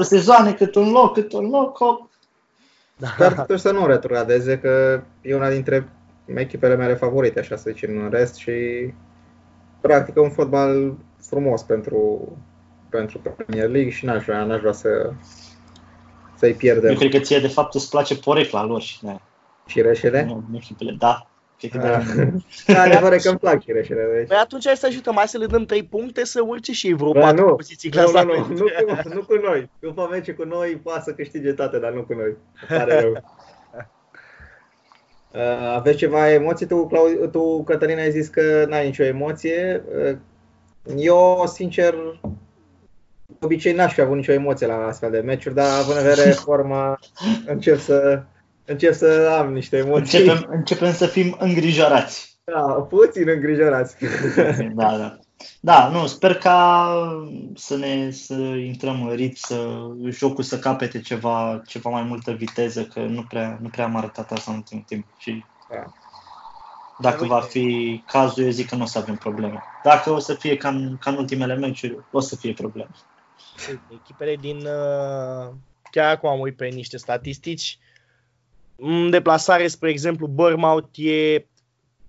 [0.00, 2.08] sezoane, cât un loc, cât un loc, hop.
[2.96, 3.08] Da.
[3.18, 5.88] Dar totuși să nu retrogradeze, că e una dintre
[6.34, 8.52] echipele mele favorite, așa să zicem, în rest și
[9.80, 10.96] practică un fotbal
[11.28, 12.28] frumos pentru,
[12.88, 15.12] pentru Premier League și n-aș vrea, n-aș vrea să,
[16.34, 16.90] să-i pierdem.
[16.90, 19.16] Eu cred că ție de fapt îți place porecla lor și ne.
[19.66, 20.24] Și reșele?
[20.24, 21.26] Nu, echipele, da.
[21.68, 22.00] Da,
[22.74, 24.08] da adevărat că îmi plac cireșele.
[24.14, 24.28] Deci.
[24.28, 26.92] Păi atunci hai să ajutăm, hai să le dăm 3 puncte să urce și ei
[26.92, 28.64] vreo 4 nu, poziții nu, nu, nu, nu,
[29.02, 29.70] cu, nu cu noi.
[29.78, 32.36] După meci cu noi poate să câștige toate, dar nu cu noi.
[32.68, 33.22] Pare rău.
[35.34, 36.66] Uh, aveți ceva emoții?
[36.66, 39.84] Tu, Clau- tu, Cătălina, ai zis că n-ai nicio emoție.
[40.10, 40.16] Uh,
[40.96, 41.94] eu, sincer,
[43.26, 46.30] de obicei n-aș fi avut nicio emoție la astfel de meciuri, dar având în vedere
[46.48, 46.98] forma,
[47.46, 48.22] încep să,
[48.70, 50.18] încep să am niște emoții.
[50.18, 52.38] Începem, începem să fim îngrijorați.
[52.44, 53.96] Da, puțin îngrijorați.
[54.74, 55.18] Da, da.
[55.60, 56.94] Da, nu, sper ca
[57.54, 62.84] să ne să intrăm în rit, să jocul să capete ceva, ceva mai multă viteză,
[62.84, 65.06] că nu prea, nu prea am arătat asta în ultimul timp.
[65.18, 65.44] Și...
[65.70, 65.92] Da.
[66.98, 69.62] Dacă va fi cazul, eu zic că nu o să avem probleme.
[69.82, 72.90] Dacă o să fie ca în, ca în ultimele meciuri, o să fie probleme.
[74.00, 74.56] Echipele din...
[74.56, 75.54] Uh,
[75.90, 77.78] chiar acum am uit pe niște statistici.
[78.80, 81.46] În deplasare, spre exemplu, Bournemouth e,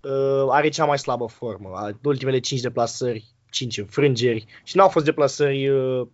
[0.02, 1.70] uh, are cea mai slabă formă.
[2.04, 6.08] Ultimele 5 deplasări, 5 înfrângeri și nu au fost deplasări, uh,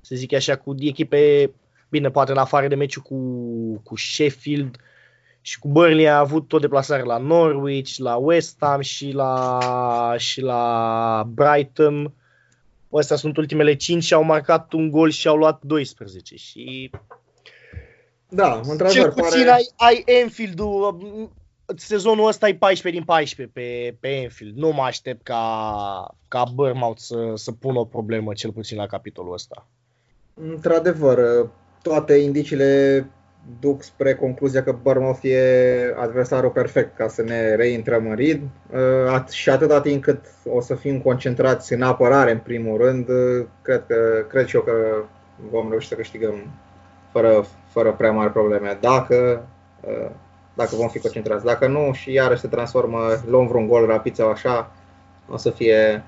[0.00, 1.54] să zic așa, cu echipe,
[1.88, 3.16] bine, poate în afară de meciul cu,
[3.84, 4.78] cu Sheffield,
[5.42, 10.40] și cu Burnley a avut o deplasare la Norwich, la West Ham și la, și
[10.40, 12.12] la Brighton.
[12.92, 16.36] Astea sunt ultimele 5 și au marcat un gol și au luat 12.
[16.36, 16.90] Și
[18.34, 18.90] da, într-adevăr.
[18.90, 19.50] Cel puțin pare...
[19.50, 20.98] ai, ai Enfield-ul,
[21.76, 24.56] sezonul ăsta e 14 din 14 pe, pe Enfield.
[24.56, 29.32] Nu mă aștept ca, ca Bournemouth să, să pună o problemă, cel puțin la capitolul
[29.32, 29.66] ăsta.
[30.34, 31.48] Într-adevăr,
[31.82, 33.06] toate indiciile
[33.60, 38.42] duc spre concluzia că Bournemouth e adversarul perfect ca să ne reintrăm în rid
[39.12, 43.46] uh, și atâta timp cât o să fim concentrați în apărare în primul rând, uh,
[43.62, 44.72] cred, că, cred și eu că
[45.50, 46.34] vom reuși să câștigăm
[47.12, 48.78] fără, fără prea mari probleme.
[48.80, 49.48] Dacă,
[49.80, 50.10] uh,
[50.54, 51.44] dacă vom fi concentrați.
[51.44, 54.70] Dacă nu și iarăși se transformă, luăm vreun gol rapid sau așa,
[55.28, 56.04] o să fie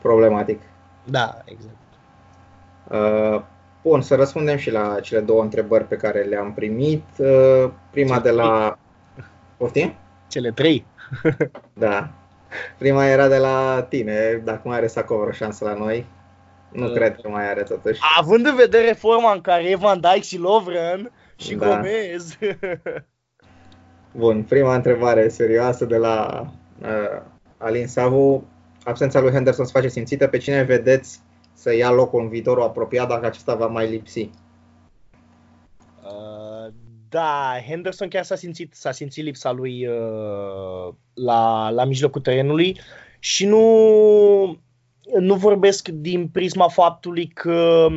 [0.00, 0.60] problematic.
[1.04, 1.76] Da, exact.
[3.82, 7.04] Bun, să răspundem și la cele două întrebări pe care le-am primit.
[7.16, 8.78] Uh, prima de la...
[9.56, 9.94] Poftim?
[10.28, 10.84] Cele trei.
[11.72, 12.10] da.
[12.78, 16.06] Prima era de la tine, dacă mai are Sacov o șansă la noi.
[16.72, 18.00] Nu uh, cred că mai are totuși.
[18.18, 21.66] Având în vedere forma în care e Van Dijk și Lovren și da.
[21.66, 22.38] Gomez.
[24.12, 26.46] Bun, prima întrebare serioasă de la
[26.82, 27.22] uh,
[27.56, 28.44] Alin Savu.
[28.84, 30.26] Absența lui Henderson se face simțită.
[30.26, 31.20] Pe cine vedeți
[31.54, 34.30] să ia locul în viitorul apropiat dacă acesta va mai lipsi.
[36.04, 36.72] Uh,
[37.08, 42.80] da, Henderson chiar s-a simțit, s-a simțit lipsa lui uh, la, la mijlocul terenului
[43.18, 44.58] și nu,
[45.18, 47.88] nu vorbesc din prisma faptului că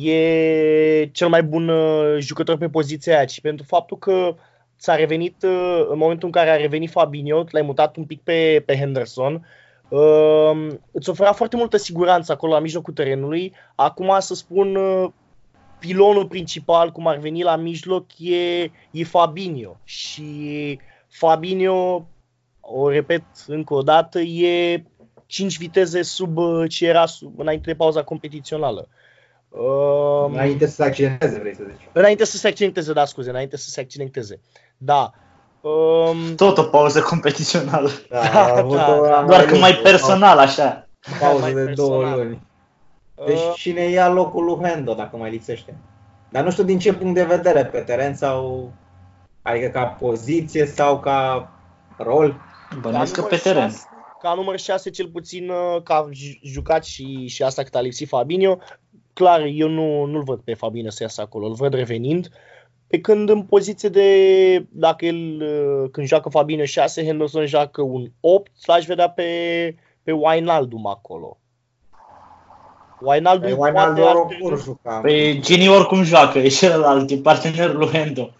[0.00, 4.34] e cel mai bun uh, jucător pe poziția aia, ci pentru faptul că
[4.78, 8.62] ți-a revenit, uh, în momentul în care a revenit Fabinho, l-ai mutat un pic pe,
[8.66, 9.46] pe Henderson,
[9.88, 13.52] Uh, îți oferea foarte multă siguranță acolo la mijlocul terenului.
[13.74, 15.10] Acum să spun uh,
[15.78, 19.76] pilonul principal, cum ar veni la mijloc, e, e Fabinho.
[19.84, 20.78] Și
[21.08, 22.06] Fabinho,
[22.60, 24.84] o repet încă o dată, e
[25.26, 28.88] 5 viteze sub uh, ce era sub, înainte de pauza competițională.
[29.48, 31.88] Uh, înainte să se accidenteze, vrei să zici.
[31.92, 34.40] Înainte să se accidenteze, da, scuze, înainte să se accidenteze.
[34.76, 35.12] Da.
[35.60, 36.34] Um...
[36.36, 37.90] Tot o pauză competițională.
[38.08, 40.88] Da, da, da, Doar că mai personal, așa.
[41.20, 42.46] Pauză de două luni.
[43.26, 43.52] Deci uh...
[43.54, 45.76] cine ia locul lui Hendo dacă mai lipsește?
[46.28, 48.72] Dar nu știu din ce punct de vedere, pe teren sau...
[49.42, 51.50] Adică ca poziție sau ca
[51.98, 52.40] rol?
[52.80, 53.68] Bănuiesc că pe teren.
[53.68, 53.86] 6,
[54.26, 56.08] ca număr 6 cel puțin, uh, că a
[56.42, 58.58] jucat și, și asta cât a lipsit Fabinho,
[59.12, 62.26] clar, eu nu, nu-l văd pe Fabinho să iasă acolo, îl văd revenind.
[62.26, 62.36] Uh,
[62.86, 68.06] pe când în poziție de, dacă el, uh, când joacă Fabinho 6, Henderson joacă un
[68.20, 69.24] 8, l-aș vedea pe,
[70.02, 71.38] pe Wijnaldum acolo.
[73.00, 75.00] Wijnaldum, păi, Wijnaldum poate juca.
[75.00, 78.30] Păi Gini oricum joacă, e celălalt, e partenerul lui Hendo.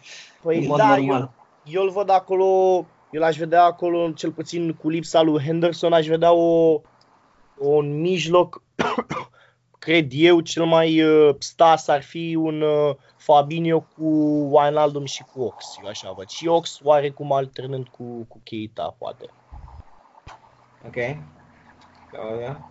[0.43, 1.31] Păi da, eu,
[1.65, 6.07] eu îl văd acolo, eu l-aș vedea acolo, cel puțin cu lipsa lui Henderson, aș
[6.07, 6.81] vedea o,
[7.59, 8.63] un mijloc
[9.87, 14.05] cred eu, cel mai uh, stas ar fi un uh, Fabinho cu
[14.51, 16.29] Wijnaldum și cu Ox, eu așa văd.
[16.29, 19.31] Și Ox oarecum alternând cu, cu Keita, poate.
[20.87, 20.95] Ok.
[22.11, 22.69] Claudia?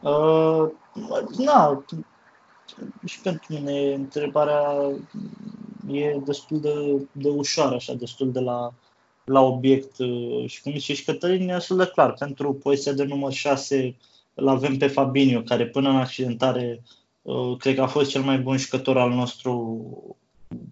[0.00, 0.70] Uh,
[1.38, 1.84] na,
[3.04, 4.90] și pentru mine întrebarea
[5.86, 8.72] e destul de, de ușoară, așa, destul de la,
[9.24, 12.12] la obiect uh, și cum zice și Cătălin, e destul de clar.
[12.12, 13.96] Pentru poziția de număr 6
[14.34, 16.82] îl avem pe Fabinho, care până în accidentare
[17.22, 19.86] uh, cred că a fost cel mai bun jucător al nostru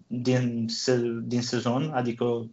[0.07, 2.47] din, se, din sezon, adică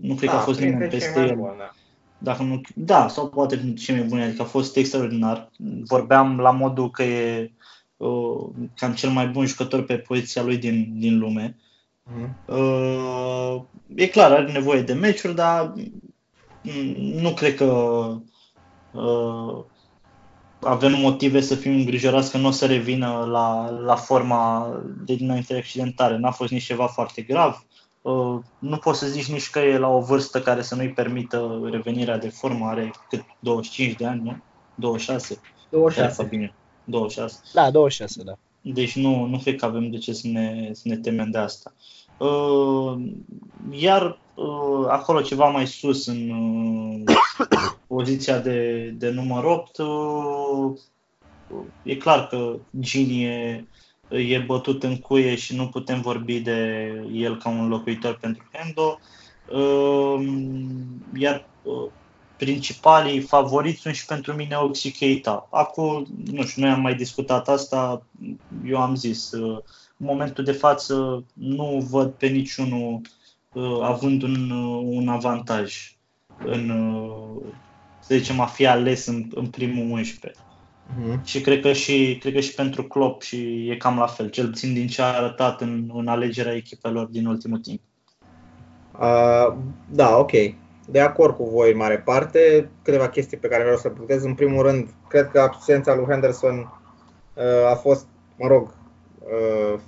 [0.00, 1.36] nu cred da, că a da, fost nimeni peste el.
[1.36, 1.70] Bun, da.
[2.18, 5.50] Dacă nu, da, sau poate ce mai bun, adică a fost extraordinar.
[5.84, 7.52] Vorbeam la modul că e
[7.96, 8.44] uh,
[8.74, 11.56] cam cel mai bun jucător pe poziția lui din, din lume.
[12.14, 12.36] Mm.
[12.46, 13.62] Uh,
[13.94, 15.72] e clar, are nevoie de meciuri, dar
[16.96, 17.64] nu cred că
[18.92, 19.64] uh,
[20.60, 24.72] avem motive să fim îngrijorați că nu o să revină la, la forma
[25.04, 26.16] de dinainte accidentare.
[26.16, 27.66] N-a fost nici ceva foarte grav.
[28.02, 31.68] Uh, nu poți să zici nici că e la o vârstă care să nu-i permită
[31.70, 32.66] revenirea de formă.
[32.66, 34.42] Are cât 25 de ani, nu?
[34.74, 35.40] 26?
[35.70, 36.22] 26.
[36.22, 36.54] Da, bine.
[36.84, 37.40] 26.
[37.52, 38.38] Da, 26, da.
[38.74, 41.72] Deci nu, nu cred că avem de ce să ne, să ne temem de asta.
[42.18, 42.96] Uh,
[43.70, 47.16] iar uh, acolo ceva mai sus, în uh,
[47.86, 50.78] poziția de, de număr 8, uh,
[51.82, 53.64] e clar că Gini e,
[54.08, 58.98] e bătut în cuie și nu putem vorbi de el ca un locuitor pentru Hendo.
[59.52, 60.26] Uh,
[61.14, 61.90] iar uh,
[62.36, 65.48] principalii favoriți sunt și pentru mine Oxy Keita.
[65.50, 68.02] Acum, nu știu, noi am mai discutat asta,
[68.68, 69.58] eu am zis, uh,
[69.96, 73.00] în momentul de față nu văd pe niciunul
[73.52, 75.96] uh, având un, uh, un avantaj
[76.44, 76.72] în,
[78.00, 80.40] să zicem, a fi ales în, în primul 11.
[80.40, 81.24] Mm-hmm.
[81.24, 84.48] Și cred că și, cred că și pentru Klopp și e cam la fel, cel
[84.48, 87.80] puțin din ce a arătat în, în alegerea echipelor din ultimul timp.
[89.00, 89.56] Uh,
[89.90, 90.32] da, ok
[90.86, 92.70] de acord cu voi în mare parte.
[92.82, 94.26] Câteva chestii pe care vreau să puteți.
[94.26, 96.56] În primul rând, cred că absența lui Henderson
[97.34, 98.06] uh, a fost,
[98.36, 98.74] mă rog,
[99.18, 99.78] uh,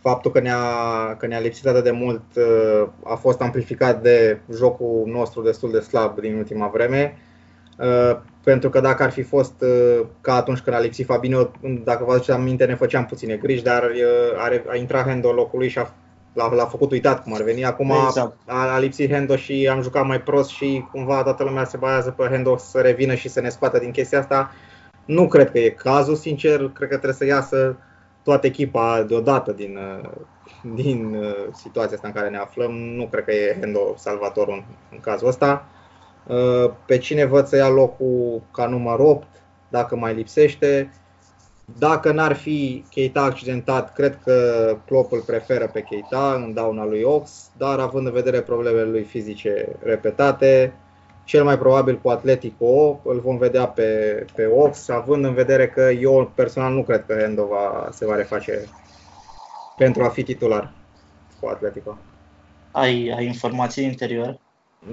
[0.00, 5.02] faptul că ne-a, că ne-a lipsit atât de mult uh, a fost amplificat de jocul
[5.06, 7.18] nostru destul de slab din ultima vreme.
[8.44, 9.64] Pentru că dacă ar fi fost
[10.20, 11.50] ca atunci când a lipsit Fabinho,
[11.84, 13.90] dacă vă aduceți aminte, ne făceam puține griji, dar
[14.36, 15.94] a, a intrat Hendo în locul lui și a
[16.38, 17.64] l-a, l-a făcut uitat cum ar veni.
[17.64, 18.36] Acum exact.
[18.46, 22.10] a, a lipsit Hendo și am jucat mai prost și cumva toată lumea se bazează
[22.10, 24.52] pe Hendo să revină și să ne scoată din chestia asta.
[25.04, 26.58] Nu cred că e cazul, sincer.
[26.58, 27.76] Cred că trebuie să iasă
[28.28, 29.78] toată echipa deodată din,
[30.74, 32.72] din uh, situația asta în care ne aflăm.
[32.72, 35.66] Nu cred că e Hendo salvatorul în, în cazul ăsta.
[36.26, 39.26] Uh, pe cine văd să ia locul ca număr 8,
[39.68, 40.92] dacă mai lipsește.
[41.78, 47.02] Dacă n-ar fi Keita accidentat, cred că Klopp îl preferă pe Keita în dauna lui
[47.02, 50.72] Ox, dar având în vedere problemele lui fizice repetate,
[51.28, 55.80] cel mai probabil cu Atletico îl vom vedea pe, pe Ox, având în vedere că
[55.80, 58.64] eu personal nu cred că Endo va, se va reface
[59.76, 60.72] pentru a fi titular
[61.40, 61.98] cu Atletico.
[62.70, 64.38] Ai, ai informații interior?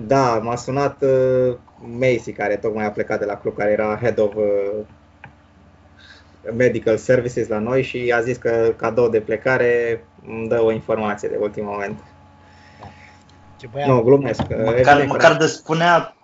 [0.08, 4.20] Da, m-a sunat uh, Macy, care tocmai a plecat de la club, care era head
[4.20, 4.86] of uh,
[6.56, 11.30] medical services la noi și a zis că cadou de plecare îmi dă o informație
[11.30, 12.00] de ultim moment.
[13.58, 14.42] Ce nu, glumesc.
[14.66, 16.15] Măcar, măcar de spunea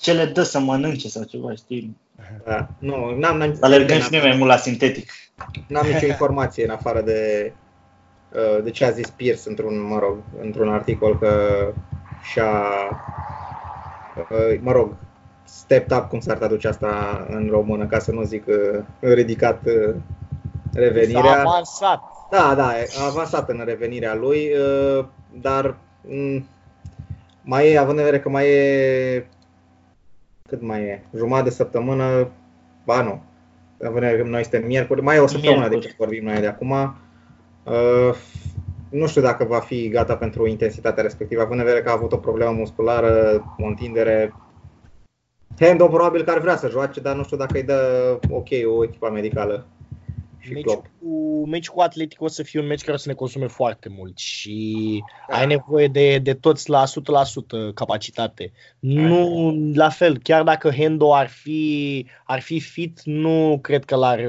[0.00, 1.96] ce le dă să mănânce sau ceva, știi?
[2.44, 2.68] Da.
[2.78, 5.12] Nu, n-am, n-am, Alergăm și noi mai mult la sintetic.
[5.66, 7.52] N-am nicio informație în afară de,
[8.32, 11.32] uh, de ce a zis Pierce într-un, mă rog, într-un articol că
[12.32, 12.64] și-a,
[14.16, 14.96] uh, mă rog,
[15.44, 19.94] stepped up, cum s-ar traduce asta în română, ca să nu zic uh, ridicat uh,
[20.72, 21.22] revenirea.
[21.22, 22.00] S-a avansat.
[22.30, 24.50] Da, da, a avansat în revenirea lui,
[24.98, 25.04] uh,
[25.40, 26.46] dar mm,
[27.42, 29.26] mai e, având în vedere că mai e,
[30.50, 32.28] cât mai e, jumătate de săptămână,
[32.84, 33.22] ba nu,
[33.80, 36.40] având în vedere că noi suntem miercuri, mai e o săptămână de ce vorbim noi
[36.40, 38.14] de acum, uh,
[38.90, 42.12] nu știu dacă va fi gata pentru intensitatea respectivă, având în vedere că a avut
[42.12, 44.34] o problemă musculară, o întindere.
[45.58, 48.84] Hendo probabil că ar vrea să joace, dar nu știu dacă îi dă ok o
[48.84, 49.66] echipă medicală.
[50.40, 53.14] Și meci cu, meci cu Atletico o să fie un meci care o să ne
[53.14, 55.36] consume foarte mult și da.
[55.36, 58.52] ai nevoie de, de toți la 100% capacitate.
[58.78, 64.20] Nu la fel, chiar dacă Hendo ar fi, ar fi fit, nu cred că l-ar,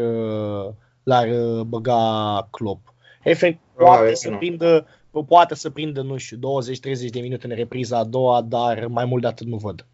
[1.03, 1.27] l-ar
[1.63, 2.93] băga Klopp.
[3.23, 4.87] Efect, poate să, prindă,
[5.27, 6.39] poate să prindă, nu știu, 20-30
[7.11, 9.85] de minute în repriza a doua, dar mai mult de atât nu văd.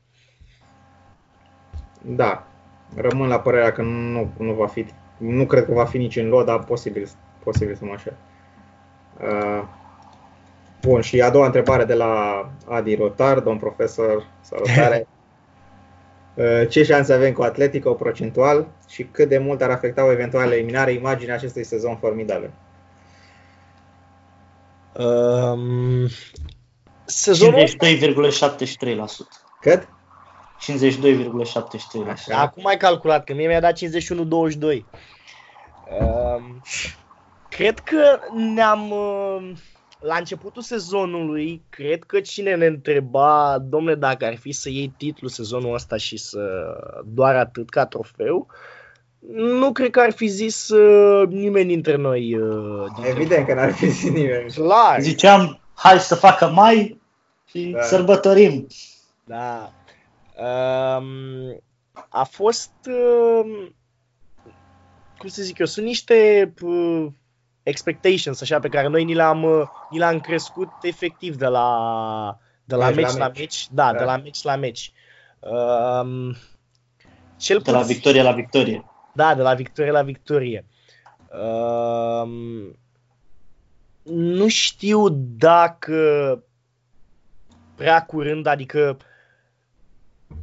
[2.02, 2.48] Da,
[2.96, 4.86] rămân la părerea că nu, nu va fi,
[5.18, 7.10] nu cred că va fi nici în lot, dar posibil,
[7.44, 8.14] posibil să mă așa.
[9.22, 9.68] Uh,
[10.82, 15.08] bun, și a doua întrebare de la Adi Rotar, domn profesor, salutare.
[16.38, 20.54] Uh, ce șanse avem cu Atletico procentual și cât de mult ar afecta o eventuală
[20.54, 22.52] eliminare imaginea acestui sezon formidabil?
[24.94, 26.08] Um,
[27.06, 27.68] sezonul 52,73%.
[29.62, 29.88] Cât?
[30.60, 32.34] 52,73.
[32.34, 33.86] Acum ai calculat, că mie mi-a dat 51,22.
[36.00, 36.44] Uh,
[37.50, 38.92] cred că ne-am...
[38.92, 39.52] Uh,
[40.00, 45.30] la începutul sezonului, cred că cine ne întreba, domnule, dacă ar fi să iei titlul
[45.30, 46.40] sezonul ăsta și să
[47.06, 48.48] doar atât ca trofeu,
[49.36, 52.36] nu cred că ar fi zis uh, nimeni dintre noi.
[52.36, 53.48] Uh, dintre Evident noi.
[53.48, 54.52] că n-ar fi zis nimeni.
[54.52, 55.02] Clar.
[55.02, 57.02] Ziceam, hai să facă mai
[57.50, 57.82] și da.
[57.82, 58.68] sărbătorim.
[59.24, 59.72] Da
[62.10, 62.72] a fost,
[65.18, 66.54] cum să zic eu, sunt niște
[67.64, 72.90] expectations așa pe care noi ni le-am, ni le-am crescut efectiv de la, de la
[72.90, 73.68] meci la, la meci.
[73.72, 74.92] Da, da, de la meci la meci.
[75.40, 76.36] Um,
[77.38, 78.86] cel de la victorie la victorie.
[79.14, 80.66] Da, de la victorie la victorie.
[81.42, 82.78] Um,
[84.04, 86.44] nu știu dacă
[87.76, 88.98] prea curând, adică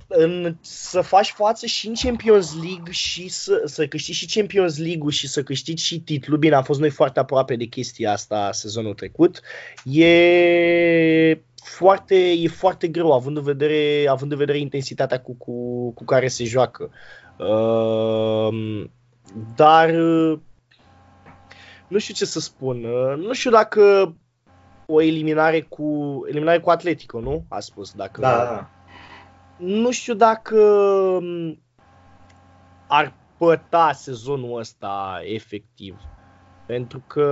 [0.07, 5.11] în, să faci față și în Champions League și să, să câștigi și Champions League-ul
[5.11, 6.39] și să câștigi și titlul.
[6.39, 9.41] Bine, am fost noi foarte aproape de chestia asta sezonul trecut.
[9.85, 16.05] E foarte, e foarte greu, având în vedere, având în vedere intensitatea cu, cu, cu
[16.05, 16.91] care se joacă.
[17.39, 18.85] Uh,
[19.57, 19.91] dar
[21.89, 22.85] nu știu ce să spun.
[22.85, 24.15] Uh, nu știu dacă
[24.87, 27.45] o eliminare cu eliminare cu Atletico, nu?
[27.49, 28.71] A spus dacă Da, da.
[29.57, 30.57] Nu știu dacă
[31.21, 31.59] um,
[32.89, 36.01] ar păta sezonul ăsta efectiv.
[36.67, 37.27] Pentru că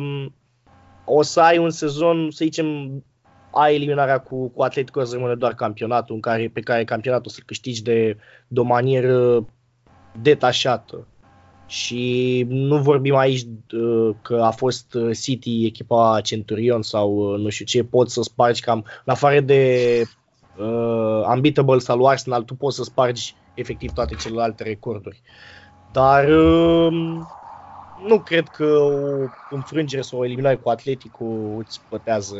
[0.00, 0.34] um,
[1.04, 2.66] o să ai un sezon, să zicem,
[3.52, 7.40] ai eliminarea cu, cu Atletico, să rămâne doar campionatul, în care, pe care campionatul să
[7.46, 8.16] câștigi de,
[8.48, 9.46] de o manieră
[10.22, 11.06] detașată.
[11.66, 17.48] Și nu vorbim aici uh, că a fost uh, City echipa Centurion sau uh, nu
[17.48, 20.02] știu ce, poți să spargi cam, în afară de
[20.56, 25.22] uh, unbeatable sau Arsenal, tu poți să spargi efectiv toate celelalte recorduri.
[25.92, 26.92] Dar uh,
[28.06, 28.64] nu cred că
[29.50, 31.24] o înfrângere sau o eliminare cu Atletico
[31.58, 32.36] îți pătează,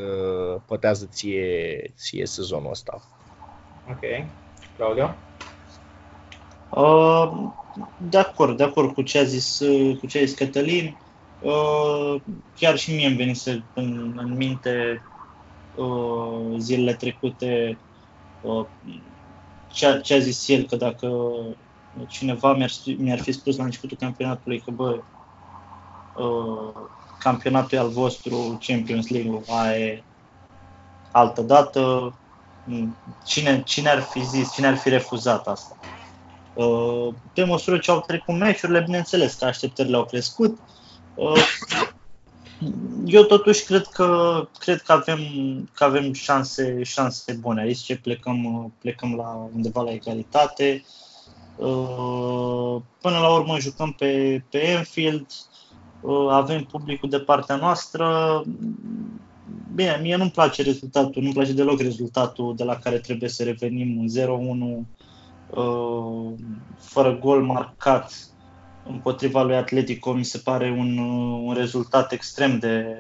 [0.67, 3.03] pătează ție, ție sezonul ăsta.
[3.91, 4.01] Ok.
[4.77, 5.15] Claudio?
[6.69, 7.33] Uh,
[7.97, 10.97] de acord, de acord cu ce a zis, uh, cu ce a zis Cătălin.
[11.43, 12.21] Uh,
[12.57, 15.03] chiar și mie îmi venise în, în minte
[15.77, 17.92] uh, zilele trecute uh,
[19.73, 21.33] ce, ce a zis el, că dacă
[22.09, 25.03] cineva mi-ar, mi-ar fi spus la începutul campionatului că bă,
[26.17, 26.73] uh,
[27.19, 30.05] campionatul e al vostru, Champions League-ul mai e
[31.13, 32.15] altă dată,
[33.25, 35.77] cine, cine ar fi zis, cine ar fi refuzat asta?
[36.55, 40.59] Uh, pe măsură ce au trecut meciurile, bineînțeles că așteptările au crescut.
[43.03, 45.19] Uh, eu totuși cred că, cred că avem,
[45.75, 47.61] că avem șanse, șanse bune.
[47.61, 50.85] Aici ce plecăm, plecăm la undeva la egalitate.
[51.57, 55.27] Uh, până la urmă jucăm pe, pe Enfield,
[56.31, 58.43] avem publicul de partea noastră.
[59.75, 64.07] Bine, mie nu-mi place rezultatul, nu-mi place deloc rezultatul de la care trebuie să revenim
[64.85, 65.03] 0-1
[65.57, 66.33] Uh,
[66.79, 68.13] fără gol marcat
[68.87, 72.97] împotriva lui Atletico mi se pare un, uh, un rezultat extrem de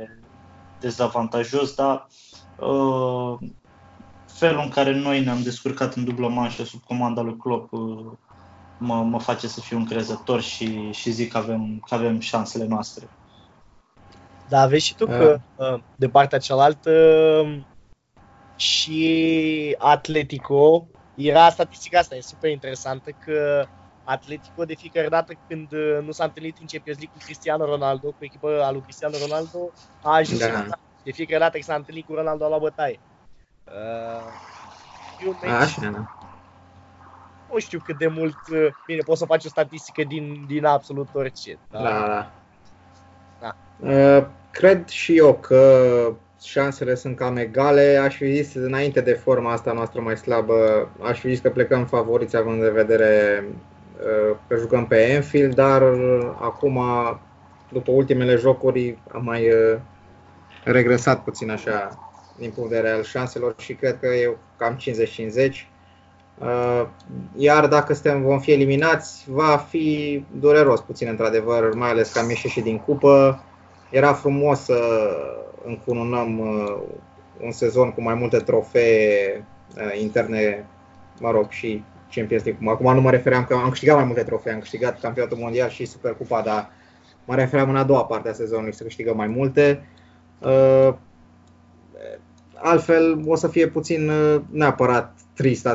[0.80, 2.06] dezavantajos, dar
[2.56, 3.38] uh,
[4.26, 8.12] felul în care noi ne-am descurcat în dublă manșă sub comanda lui Klopp uh,
[8.78, 13.08] mă, mă face să fiu încrezător și, și zic că avem, că avem șansele noastre.
[14.48, 16.90] Da, vezi și tu că uh, de partea cealaltă
[18.56, 23.66] și Atletico era statistica asta, e super interesantă că
[24.04, 28.08] Atletico de fiecare dată când uh, nu s-a întâlnit în Champions League cu Cristiano Ronaldo,
[28.08, 29.72] cu echipa a lui Cristiano Ronaldo,
[30.02, 30.64] a ajuns da.
[31.02, 33.00] de fiecare dată când s-a întâlnit cu Ronaldo a luat bătaie.
[33.64, 36.16] Uh, meci, Așa, da.
[37.52, 41.08] Nu știu cât de mult, uh, bine, poți să faci o statistică din, din absolut
[41.12, 41.58] orice.
[41.70, 41.90] Da, da.
[41.90, 42.30] da.
[43.40, 43.54] da.
[43.88, 47.96] Uh, cred și eu că șansele sunt cam egale.
[47.96, 51.86] Aș fi zis înainte de forma asta noastră mai slabă, aș fi zis că plecăm
[51.86, 53.54] favoriți având în vedere uh,
[54.48, 55.82] că jucăm pe Enfield, dar
[56.40, 56.80] acum,
[57.72, 59.78] după ultimele jocuri, am mai uh,
[60.64, 61.98] regresat puțin așa
[62.38, 65.66] din punct de vedere al șanselor și cred că e cam 50-50.
[66.38, 66.86] Uh,
[67.36, 72.28] iar dacă suntem, vom fi eliminați, va fi dureros puțin într-adevăr, mai ales că am
[72.28, 73.44] ieșit și din cupă.
[73.90, 74.80] Era frumos să
[75.64, 76.82] încununăm uh,
[77.40, 79.44] un sezon cu mai multe trofee
[79.76, 80.66] uh, interne,
[81.20, 81.84] mă rog, și
[82.14, 82.70] Champions League.
[82.70, 85.84] Acum nu mă refeream că am câștigat mai multe trofee, am câștigat campionatul mondial și
[85.84, 86.70] Supercupa, dar
[87.24, 89.86] mă refeream în a doua parte a sezonului să câștigăm mai multe.
[90.38, 90.94] Uh,
[92.54, 94.10] altfel o să fie puțin
[94.50, 95.68] neapărat trist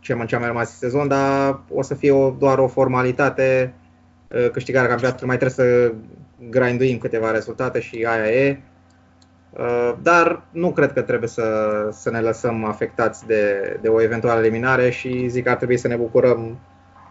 [0.00, 3.74] ce ce mai rămas sezon, dar o să fie o, doar o formalitate
[4.52, 5.92] câștigarea campionatului, mai trebuie să
[6.50, 8.60] grinduim câteva rezultate și aia e.
[9.58, 14.40] Uh, dar nu cred că trebuie să, să ne lăsăm afectați de, de o eventuală
[14.40, 16.58] eliminare și zic că ar trebui să ne bucurăm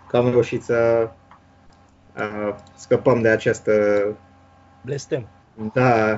[0.07, 1.09] că am reușit să
[2.17, 4.13] uh, scăpăm de acest uh,
[4.81, 5.27] blestem.
[5.73, 6.17] Da,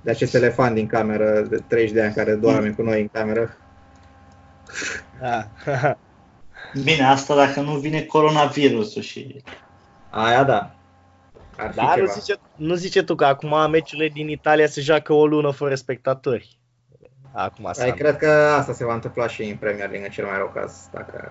[0.00, 3.56] de acest elefant din cameră de 30 de ani care doarme cu noi în cameră.
[5.20, 5.48] Da.
[6.84, 9.42] Bine, asta dacă nu vine coronavirusul și...
[10.10, 10.74] Aia da.
[11.56, 15.26] Ar Dar nu zice, nu zice tu că acum meciurile din Italia se joacă o
[15.26, 16.58] lună fără spectatori.
[17.32, 20.36] Acum Ai, cred că asta se va întâmpla și în Premier League în cel mai
[20.36, 20.88] rău caz.
[20.92, 21.30] Dacă...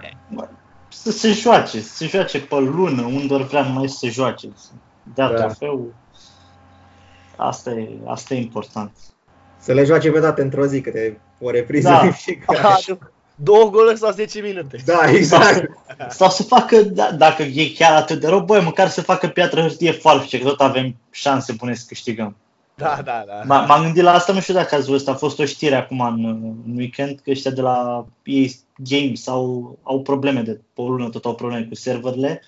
[0.90, 4.48] Să se joace, să se joace pe lună, unde ori vrea numai să se joace.
[5.04, 5.36] Dea da.
[5.36, 5.94] trofeu.
[7.36, 8.92] asta e, asta e important.
[9.58, 12.00] Să le joace pe dată într-o zi, câte o repriză Da.
[12.06, 12.60] în fiecare.
[12.60, 13.00] Ah, nu.
[13.44, 14.78] Două goluri sau 10 minute.
[14.86, 15.70] Da, exact.
[16.10, 19.62] Sau să facă, da, dacă e chiar atât de rău, băi, măcar să facă piatră
[19.62, 22.36] hârtie farfice, că tot avem șanse bune să câștigăm.
[22.76, 23.42] Da, da, da.
[23.44, 26.00] M- M-am gândit la asta, nu știu dacă ați văzut, a fost o știre acum
[26.00, 26.26] în,
[26.66, 31.10] în weekend, că ăștia de la EA Games au, au probleme de pe o lună,
[31.10, 32.42] tot au probleme cu serverele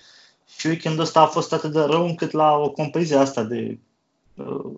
[0.58, 3.78] și weekendul ăsta a fost atât de rău încât la o companie asta de
[4.36, 4.72] uh,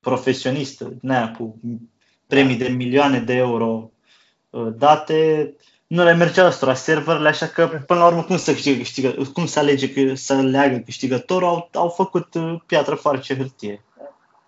[0.00, 1.58] profesionistă, din aia cu
[2.26, 3.95] premii de milioane de euro uh,
[4.64, 5.52] date,
[5.86, 9.46] nu le mergea ăstora serverele, așa că până la urmă cum să câștigă, câștigă cum
[9.46, 13.84] să alege că, să leagă câștigătorul, au, au făcut uh, piatră farce hârtie.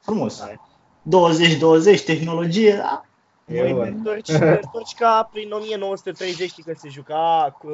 [0.00, 0.42] Frumos.
[0.42, 3.02] 20-20, tehnologie, da.
[3.46, 3.82] E Măi, bun.
[3.82, 7.70] te întorci, te întorci ca prin 1930, știi că se juca, cu,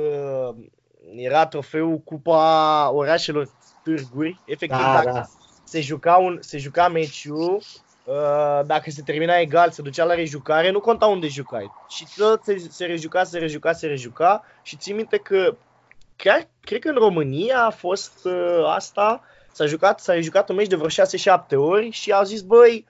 [1.16, 3.48] era trofeul Cupa Orașelor
[3.82, 5.24] Târguri, efectiv Da, dacă da.
[5.64, 7.64] se juca, un, se juca meciul, uh,
[8.66, 11.72] dacă se termina egal, se ducea la rejucare, nu conta unde jucai.
[11.88, 15.56] Și tot se, se rejuca, se rejuca, se rejuca și țin minte că
[16.16, 20.66] chiar, cred că în România a fost uh, asta, s-a jucat, s-a jucat un meci
[20.66, 20.90] de vreo 6-7
[21.54, 22.86] ori și au zis, băi,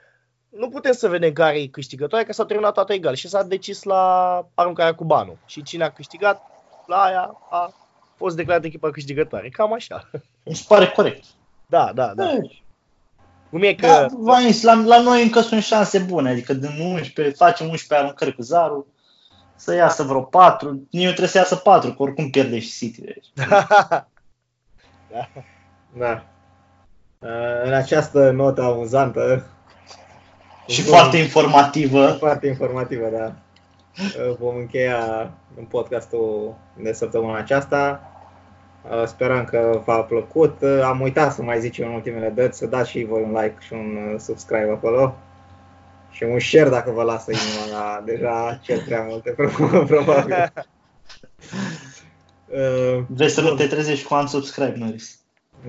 [0.48, 3.82] nu putem să vedem care e câștigător, că s-a terminat toate egal și s-a decis
[3.82, 5.38] la aruncarea cu banul.
[5.46, 6.42] Și cine a câștigat,
[6.86, 7.72] la aia a
[8.16, 9.48] fost declarat echipa câștigătoare.
[9.48, 10.10] Cam așa.
[10.44, 11.24] Mi se pare corect.
[11.66, 12.36] Da, da, da.
[13.50, 13.86] Cum e că...
[13.86, 18.34] Da, Vanis, la, la noi încă sunt șanse bune, adică din 11, facem 11 aruncări
[18.34, 18.86] cu Zaru,
[19.56, 23.00] să iasă vreo 4, nici nu trebuie să iasă 4, că oricum pierde și City.
[23.00, 23.26] Deci.
[25.98, 26.24] Da.
[27.18, 29.46] Uh, În această notă amuzantă
[30.66, 32.06] Și vom- foarte informativă.
[32.06, 33.32] foarte informativă, da.
[34.28, 38.08] Uh, Vom încheia în podcastul de săptămâna aceasta.
[38.90, 40.56] Uh, Sperăm că v-a plăcut.
[40.60, 43.54] Uh, Am uitat să mai zicem în ultimele dăți să dați și voi un like
[43.60, 45.16] și un uh, subscribe acolo.
[46.10, 49.34] Și un share dacă vă lasă inima la deja cel prea multe,
[49.86, 50.52] probabil.
[52.46, 55.18] Uh, Vrei să nu te trezești cu unsubscribe, Norris.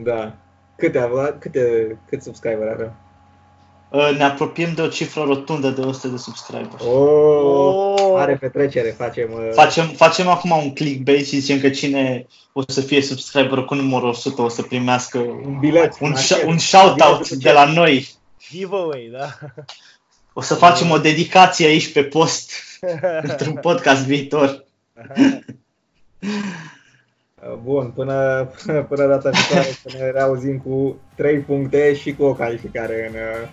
[0.04, 0.36] Da.
[0.78, 2.96] Câte, avea- câte, cât subscriber avem?
[3.96, 6.84] Uh, Ne apropiem de o cifră rotundă de 100 de subscriberi.
[6.88, 8.14] Oh, Oh.
[8.22, 9.30] are petrecere, facem.
[9.34, 13.74] uh, Facem, facem acum un clickbait și zicem că cine o să fie subscriber cu
[13.74, 15.94] numărul 100 o să primească un bilet.
[16.00, 18.08] un, așa, sh- un shout-out biletul de la noi.
[18.50, 19.28] Giveaway, da.
[20.34, 22.52] O să facem o dedicație aici pe post
[23.30, 24.64] într-un podcast viitor.
[26.22, 28.50] Uh, Bun, până,
[28.90, 33.50] până data viitoare să ne reauzim cu 3 puncte și cu o calificare în, uh,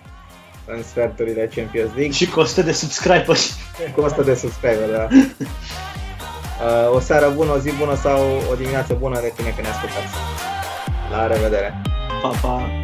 [0.67, 2.13] în sferturile Champions League.
[2.13, 3.53] Și cu 100 de subscriberi.
[3.95, 5.07] Cu 100 de subscriber, da.
[6.63, 9.69] Uh, O seară bună, o zi bună sau o dimineață bună de tine că ne
[9.69, 10.15] ascultați.
[11.11, 11.83] La revedere!
[12.23, 12.81] Pa, pa.